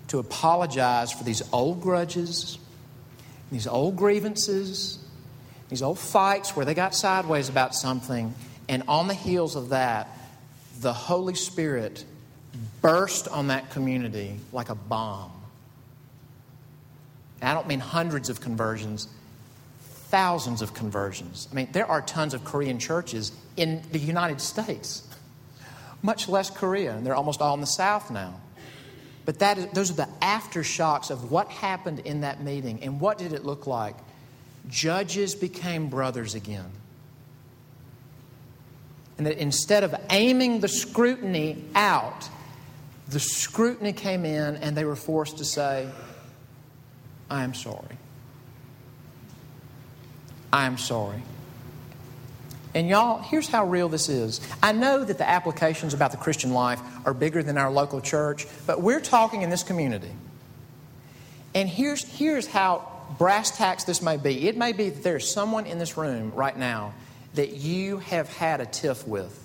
To 0.08 0.18
apologize 0.18 1.12
for 1.12 1.24
these 1.24 1.42
old 1.52 1.80
grudges, 1.80 2.58
these 3.50 3.66
old 3.66 3.96
grievances, 3.96 4.98
these 5.72 5.82
old 5.82 5.98
fights 5.98 6.54
where 6.54 6.66
they 6.66 6.74
got 6.74 6.94
sideways 6.94 7.48
about 7.48 7.74
something, 7.74 8.34
and 8.68 8.82
on 8.88 9.08
the 9.08 9.14
heels 9.14 9.56
of 9.56 9.70
that, 9.70 10.06
the 10.80 10.92
Holy 10.92 11.34
Spirit 11.34 12.04
burst 12.82 13.26
on 13.26 13.46
that 13.46 13.70
community 13.70 14.38
like 14.52 14.68
a 14.68 14.74
bomb. 14.74 15.32
I 17.40 17.54
don't 17.54 17.66
mean 17.66 17.80
hundreds 17.80 18.28
of 18.28 18.40
conversions, 18.40 19.08
thousands 20.10 20.60
of 20.60 20.74
conversions. 20.74 21.48
I 21.50 21.54
mean, 21.54 21.68
there 21.72 21.86
are 21.86 22.02
tons 22.02 22.34
of 22.34 22.44
Korean 22.44 22.78
churches 22.78 23.32
in 23.56 23.82
the 23.92 23.98
United 23.98 24.42
States, 24.42 25.08
much 26.02 26.28
less 26.28 26.50
Korea, 26.50 26.94
and 26.94 27.06
they're 27.06 27.16
almost 27.16 27.40
all 27.40 27.54
in 27.54 27.62
the 27.62 27.66
South 27.66 28.10
now. 28.10 28.38
But 29.24 29.38
that 29.38 29.56
is, 29.56 29.66
those 29.72 29.90
are 29.90 29.94
the 29.94 30.08
aftershocks 30.20 31.10
of 31.10 31.30
what 31.30 31.48
happened 31.48 32.00
in 32.00 32.20
that 32.20 32.42
meeting. 32.42 32.82
And 32.82 33.00
what 33.00 33.16
did 33.16 33.32
it 33.32 33.46
look 33.46 33.66
like? 33.66 33.96
Judges 34.68 35.34
became 35.34 35.88
brothers 35.88 36.34
again. 36.34 36.70
And 39.18 39.26
that 39.26 39.38
instead 39.38 39.84
of 39.84 39.94
aiming 40.10 40.60
the 40.60 40.68
scrutiny 40.68 41.64
out, 41.74 42.28
the 43.08 43.20
scrutiny 43.20 43.92
came 43.92 44.24
in 44.24 44.56
and 44.56 44.76
they 44.76 44.84
were 44.84 44.96
forced 44.96 45.38
to 45.38 45.44
say, 45.44 45.88
I 47.30 47.44
am 47.44 47.54
sorry. 47.54 47.98
I 50.52 50.66
am 50.66 50.78
sorry. 50.78 51.22
And 52.74 52.88
y'all, 52.88 53.20
here's 53.20 53.48
how 53.48 53.66
real 53.66 53.88
this 53.88 54.08
is. 54.08 54.40
I 54.62 54.72
know 54.72 55.04
that 55.04 55.18
the 55.18 55.28
applications 55.28 55.92
about 55.92 56.10
the 56.10 56.16
Christian 56.16 56.52
life 56.52 56.80
are 57.04 57.12
bigger 57.12 57.42
than 57.42 57.58
our 57.58 57.70
local 57.70 58.00
church, 58.00 58.46
but 58.66 58.80
we're 58.80 59.00
talking 59.00 59.42
in 59.42 59.50
this 59.50 59.62
community. 59.62 60.10
And 61.54 61.68
here's, 61.68 62.02
here's 62.02 62.46
how 62.46 62.91
brass 63.18 63.56
tacks 63.56 63.84
this 63.84 64.02
may 64.02 64.16
be 64.16 64.48
it 64.48 64.56
may 64.56 64.72
be 64.72 64.90
that 64.90 65.02
there's 65.02 65.30
someone 65.30 65.66
in 65.66 65.78
this 65.78 65.96
room 65.96 66.32
right 66.34 66.56
now 66.56 66.94
that 67.34 67.54
you 67.54 67.98
have 67.98 68.28
had 68.28 68.60
a 68.60 68.66
tiff 68.66 69.06
with. 69.06 69.38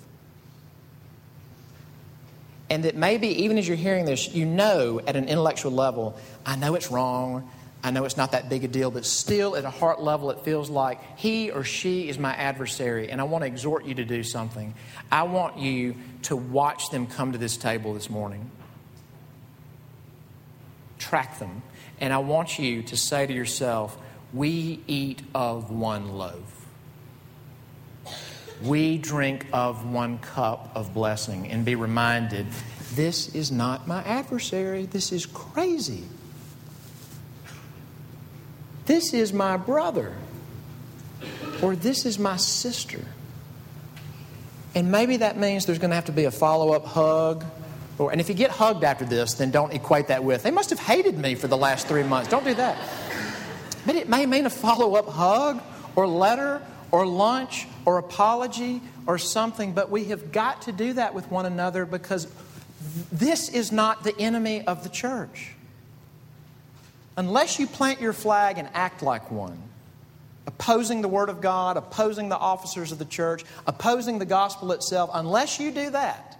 And 2.70 2.84
that 2.84 2.94
maybe 2.94 3.44
even 3.44 3.56
as 3.56 3.66
you're 3.66 3.78
hearing 3.78 4.04
this, 4.04 4.34
you 4.34 4.44
know 4.44 5.00
at 5.06 5.16
an 5.16 5.26
intellectual 5.26 5.72
level, 5.72 6.18
I 6.44 6.56
know 6.56 6.74
it's 6.74 6.90
wrong. 6.90 7.50
I 7.82 7.92
know 7.92 8.04
it's 8.04 8.16
not 8.16 8.32
that 8.32 8.48
big 8.50 8.64
a 8.64 8.68
deal, 8.68 8.90
but 8.90 9.06
still 9.06 9.56
at 9.56 9.64
a 9.64 9.70
heart 9.70 10.02
level, 10.02 10.30
it 10.30 10.40
feels 10.40 10.68
like 10.68 11.00
he 11.16 11.50
or 11.50 11.62
she 11.62 12.08
is 12.08 12.18
my 12.18 12.34
adversary, 12.34 13.08
and 13.08 13.20
I 13.20 13.24
want 13.24 13.42
to 13.42 13.46
exhort 13.46 13.84
you 13.84 13.94
to 13.94 14.04
do 14.04 14.24
something. 14.24 14.74
I 15.12 15.22
want 15.22 15.58
you 15.58 15.94
to 16.22 16.36
watch 16.36 16.90
them 16.90 17.06
come 17.06 17.32
to 17.32 17.38
this 17.38 17.56
table 17.56 17.94
this 17.94 18.10
morning. 18.10 18.50
Track 20.98 21.38
them. 21.38 21.62
And 22.00 22.12
I 22.12 22.18
want 22.18 22.58
you 22.58 22.82
to 22.82 22.96
say 22.96 23.26
to 23.26 23.32
yourself, 23.32 23.96
We 24.32 24.82
eat 24.86 25.22
of 25.34 25.70
one 25.70 26.12
loaf 26.16 26.58
we 28.62 28.98
drink 28.98 29.46
of 29.52 29.90
one 29.90 30.18
cup 30.18 30.70
of 30.74 30.92
blessing 30.92 31.48
and 31.48 31.64
be 31.64 31.74
reminded 31.74 32.46
this 32.94 33.34
is 33.34 33.52
not 33.52 33.86
my 33.86 34.02
adversary. 34.02 34.86
This 34.86 35.12
is 35.12 35.26
crazy. 35.26 36.04
This 38.86 39.12
is 39.12 39.32
my 39.32 39.56
brother. 39.56 40.14
Or 41.62 41.76
this 41.76 42.06
is 42.06 42.18
my 42.18 42.36
sister. 42.36 43.04
And 44.74 44.90
maybe 44.90 45.18
that 45.18 45.36
means 45.36 45.66
there's 45.66 45.78
going 45.78 45.90
to 45.90 45.96
have 45.96 46.06
to 46.06 46.12
be 46.12 46.24
a 46.24 46.30
follow 46.30 46.72
up 46.72 46.86
hug. 46.86 47.44
And 48.06 48.20
if 48.20 48.28
you 48.28 48.34
get 48.34 48.50
hugged 48.50 48.84
after 48.84 49.04
this, 49.04 49.34
then 49.34 49.50
don't 49.50 49.72
equate 49.72 50.06
that 50.06 50.22
with, 50.22 50.44
they 50.44 50.52
must 50.52 50.70
have 50.70 50.78
hated 50.78 51.18
me 51.18 51.34
for 51.34 51.48
the 51.48 51.56
last 51.56 51.88
three 51.88 52.04
months. 52.04 52.30
Don't 52.30 52.44
do 52.44 52.54
that. 52.54 52.78
But 53.84 53.96
it 53.96 54.08
may 54.08 54.24
mean 54.26 54.46
a 54.46 54.50
follow 54.50 54.94
up 54.94 55.08
hug 55.08 55.60
or 55.96 56.06
letter 56.06 56.62
or 56.92 57.06
lunch 57.06 57.66
or 57.84 57.98
apology 57.98 58.80
or 59.06 59.18
something, 59.18 59.72
but 59.72 59.90
we 59.90 60.04
have 60.04 60.30
got 60.30 60.62
to 60.62 60.72
do 60.72 60.92
that 60.92 61.12
with 61.14 61.28
one 61.30 61.46
another 61.46 61.84
because 61.84 62.28
this 63.10 63.48
is 63.48 63.72
not 63.72 64.04
the 64.04 64.16
enemy 64.18 64.64
of 64.64 64.84
the 64.84 64.88
church. 64.88 65.52
Unless 67.16 67.58
you 67.58 67.66
plant 67.66 68.00
your 68.00 68.12
flag 68.12 68.58
and 68.58 68.68
act 68.74 69.02
like 69.02 69.30
one, 69.30 69.60
opposing 70.46 71.02
the 71.02 71.08
Word 71.08 71.28
of 71.28 71.40
God, 71.40 71.76
opposing 71.76 72.28
the 72.28 72.38
officers 72.38 72.92
of 72.92 72.98
the 72.98 73.04
church, 73.04 73.44
opposing 73.66 74.18
the 74.18 74.24
gospel 74.24 74.72
itself, 74.72 75.10
unless 75.12 75.58
you 75.58 75.72
do 75.72 75.90
that, 75.90 76.37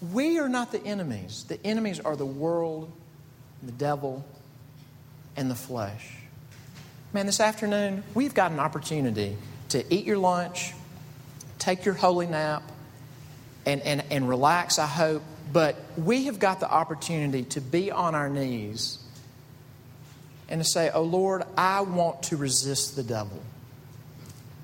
we 0.00 0.38
are 0.38 0.48
not 0.48 0.72
the 0.72 0.82
enemies. 0.84 1.44
The 1.48 1.64
enemies 1.64 2.00
are 2.00 2.16
the 2.16 2.26
world, 2.26 2.90
the 3.62 3.72
devil, 3.72 4.24
and 5.36 5.50
the 5.50 5.54
flesh. 5.54 6.16
Man, 7.12 7.26
this 7.26 7.40
afternoon, 7.40 8.02
we've 8.14 8.34
got 8.34 8.52
an 8.52 8.60
opportunity 8.60 9.36
to 9.70 9.84
eat 9.92 10.04
your 10.04 10.18
lunch, 10.18 10.72
take 11.58 11.84
your 11.84 11.94
holy 11.94 12.26
nap, 12.26 12.62
and, 13.66 13.80
and, 13.82 14.04
and 14.10 14.28
relax, 14.28 14.78
I 14.78 14.86
hope. 14.86 15.22
But 15.52 15.76
we 15.96 16.26
have 16.26 16.38
got 16.38 16.60
the 16.60 16.70
opportunity 16.70 17.42
to 17.44 17.60
be 17.60 17.90
on 17.90 18.14
our 18.14 18.28
knees 18.28 18.98
and 20.48 20.60
to 20.60 20.68
say, 20.68 20.90
Oh 20.92 21.02
Lord, 21.02 21.42
I 21.56 21.80
want 21.80 22.24
to 22.24 22.36
resist 22.36 22.96
the 22.96 23.02
devil. 23.02 23.40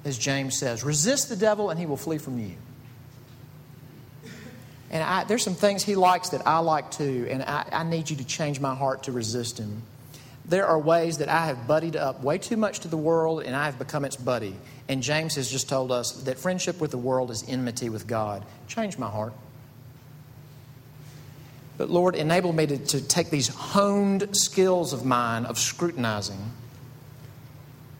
As 0.04 0.16
James 0.16 0.56
says, 0.56 0.84
resist 0.84 1.28
the 1.28 1.36
devil 1.36 1.70
and 1.70 1.80
he 1.80 1.86
will 1.86 1.96
flee 1.96 2.18
from 2.18 2.38
you. 2.38 2.54
And 4.90 5.02
I, 5.02 5.24
there's 5.24 5.42
some 5.42 5.54
things 5.54 5.82
he 5.82 5.96
likes 5.96 6.30
that 6.30 6.46
I 6.46 6.58
like 6.58 6.90
too, 6.90 7.26
and 7.28 7.42
I, 7.42 7.66
I 7.72 7.82
need 7.82 8.08
you 8.08 8.16
to 8.16 8.24
change 8.24 8.60
my 8.60 8.74
heart 8.74 9.04
to 9.04 9.12
resist 9.12 9.58
him. 9.58 9.82
There 10.48 10.66
are 10.66 10.78
ways 10.78 11.18
that 11.18 11.28
I 11.28 11.46
have 11.46 11.66
buddied 11.66 11.96
up 11.96 12.22
way 12.22 12.38
too 12.38 12.56
much 12.56 12.80
to 12.80 12.88
the 12.88 12.96
world 12.96 13.42
and 13.42 13.54
I 13.56 13.64
have 13.64 13.80
become 13.80 14.04
its 14.04 14.14
buddy. 14.14 14.54
And 14.88 15.02
James 15.02 15.34
has 15.34 15.50
just 15.50 15.68
told 15.68 15.90
us 15.90 16.12
that 16.22 16.38
friendship 16.38 16.80
with 16.80 16.92
the 16.92 16.98
world 16.98 17.32
is 17.32 17.44
enmity 17.48 17.88
with 17.88 18.06
God. 18.06 18.44
Change 18.68 18.96
my 18.96 19.08
heart. 19.08 19.32
But 21.76 21.90
Lord, 21.90 22.14
enable 22.14 22.52
me 22.52 22.66
to, 22.66 22.78
to 22.78 23.00
take 23.00 23.30
these 23.30 23.48
honed 23.48 24.36
skills 24.36 24.92
of 24.92 25.04
mine 25.04 25.46
of 25.46 25.58
scrutinizing 25.58 26.52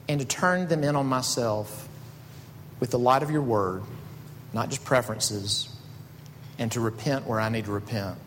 and 0.08 0.20
to 0.20 0.26
turn 0.26 0.68
them 0.68 0.84
in 0.84 0.94
on 0.94 1.06
myself 1.06 1.88
with 2.78 2.90
the 2.90 2.98
light 2.98 3.24
of 3.24 3.30
your 3.30 3.42
word, 3.42 3.82
not 4.52 4.68
just 4.68 4.84
preferences, 4.84 5.68
and 6.58 6.72
to 6.72 6.80
repent 6.80 7.26
where 7.26 7.40
I 7.40 7.48
need 7.48 7.66
to 7.66 7.72
repent. 7.72 8.18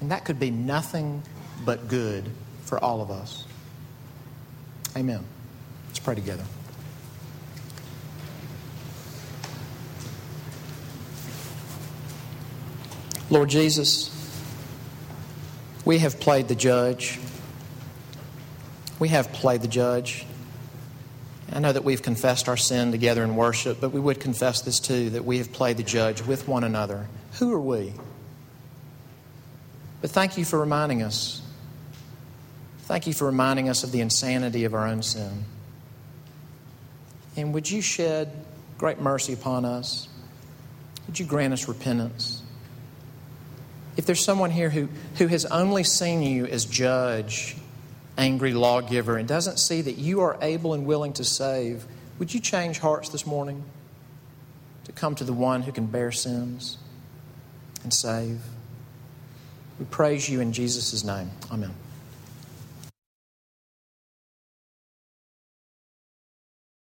And 0.00 0.10
that 0.10 0.24
could 0.24 0.38
be 0.38 0.50
nothing 0.50 1.22
but 1.64 1.88
good 1.88 2.30
for 2.64 2.82
all 2.82 3.00
of 3.00 3.10
us. 3.10 3.44
Amen. 4.96 5.24
Let's 5.88 5.98
pray 5.98 6.14
together. 6.14 6.44
Lord 13.30 13.50
Jesus, 13.50 14.10
we 15.84 15.98
have 15.98 16.18
played 16.18 16.48
the 16.48 16.54
judge. 16.54 17.18
We 18.98 19.08
have 19.08 19.32
played 19.32 19.60
the 19.60 19.68
judge. 19.68 20.24
I 21.58 21.60
know 21.60 21.72
that 21.72 21.82
we've 21.82 22.02
confessed 22.02 22.48
our 22.48 22.56
sin 22.56 22.92
together 22.92 23.24
in 23.24 23.34
worship, 23.34 23.80
but 23.80 23.88
we 23.88 23.98
would 23.98 24.20
confess 24.20 24.60
this 24.60 24.78
too 24.78 25.10
that 25.10 25.24
we 25.24 25.38
have 25.38 25.52
played 25.52 25.76
the 25.76 25.82
judge 25.82 26.22
with 26.22 26.46
one 26.46 26.62
another. 26.62 27.08
Who 27.40 27.52
are 27.52 27.60
we? 27.60 27.94
But 30.00 30.12
thank 30.12 30.38
you 30.38 30.44
for 30.44 30.60
reminding 30.60 31.02
us. 31.02 31.42
Thank 32.82 33.08
you 33.08 33.12
for 33.12 33.24
reminding 33.24 33.68
us 33.68 33.82
of 33.82 33.90
the 33.90 34.00
insanity 34.00 34.66
of 34.66 34.72
our 34.72 34.86
own 34.86 35.02
sin. 35.02 35.46
And 37.36 37.52
would 37.52 37.68
you 37.68 37.82
shed 37.82 38.30
great 38.78 39.00
mercy 39.00 39.32
upon 39.32 39.64
us? 39.64 40.08
Would 41.08 41.18
you 41.18 41.26
grant 41.26 41.52
us 41.52 41.66
repentance? 41.66 42.40
If 43.96 44.06
there's 44.06 44.24
someone 44.24 44.52
here 44.52 44.70
who, 44.70 44.88
who 45.16 45.26
has 45.26 45.44
only 45.44 45.82
seen 45.82 46.22
you 46.22 46.46
as 46.46 46.64
judge, 46.66 47.56
angry 48.18 48.52
lawgiver, 48.52 49.16
and 49.16 49.26
doesn't 49.26 49.58
see 49.58 49.80
that 49.80 49.96
you 49.96 50.20
are 50.20 50.36
able 50.42 50.74
and 50.74 50.84
willing 50.84 51.12
to 51.14 51.24
save, 51.24 51.86
would 52.18 52.34
you 52.34 52.40
change 52.40 52.80
hearts 52.80 53.08
this 53.08 53.24
morning 53.24 53.64
to 54.84 54.92
come 54.92 55.14
to 55.14 55.24
the 55.24 55.32
one 55.32 55.62
who 55.62 55.72
can 55.72 55.86
bear 55.86 56.12
sins 56.12 56.76
and 57.84 57.94
save? 57.94 58.40
We 59.78 59.86
praise 59.86 60.28
you 60.28 60.40
in 60.40 60.52
Jesus' 60.52 61.04
name. 61.04 61.30
Amen. 61.50 61.72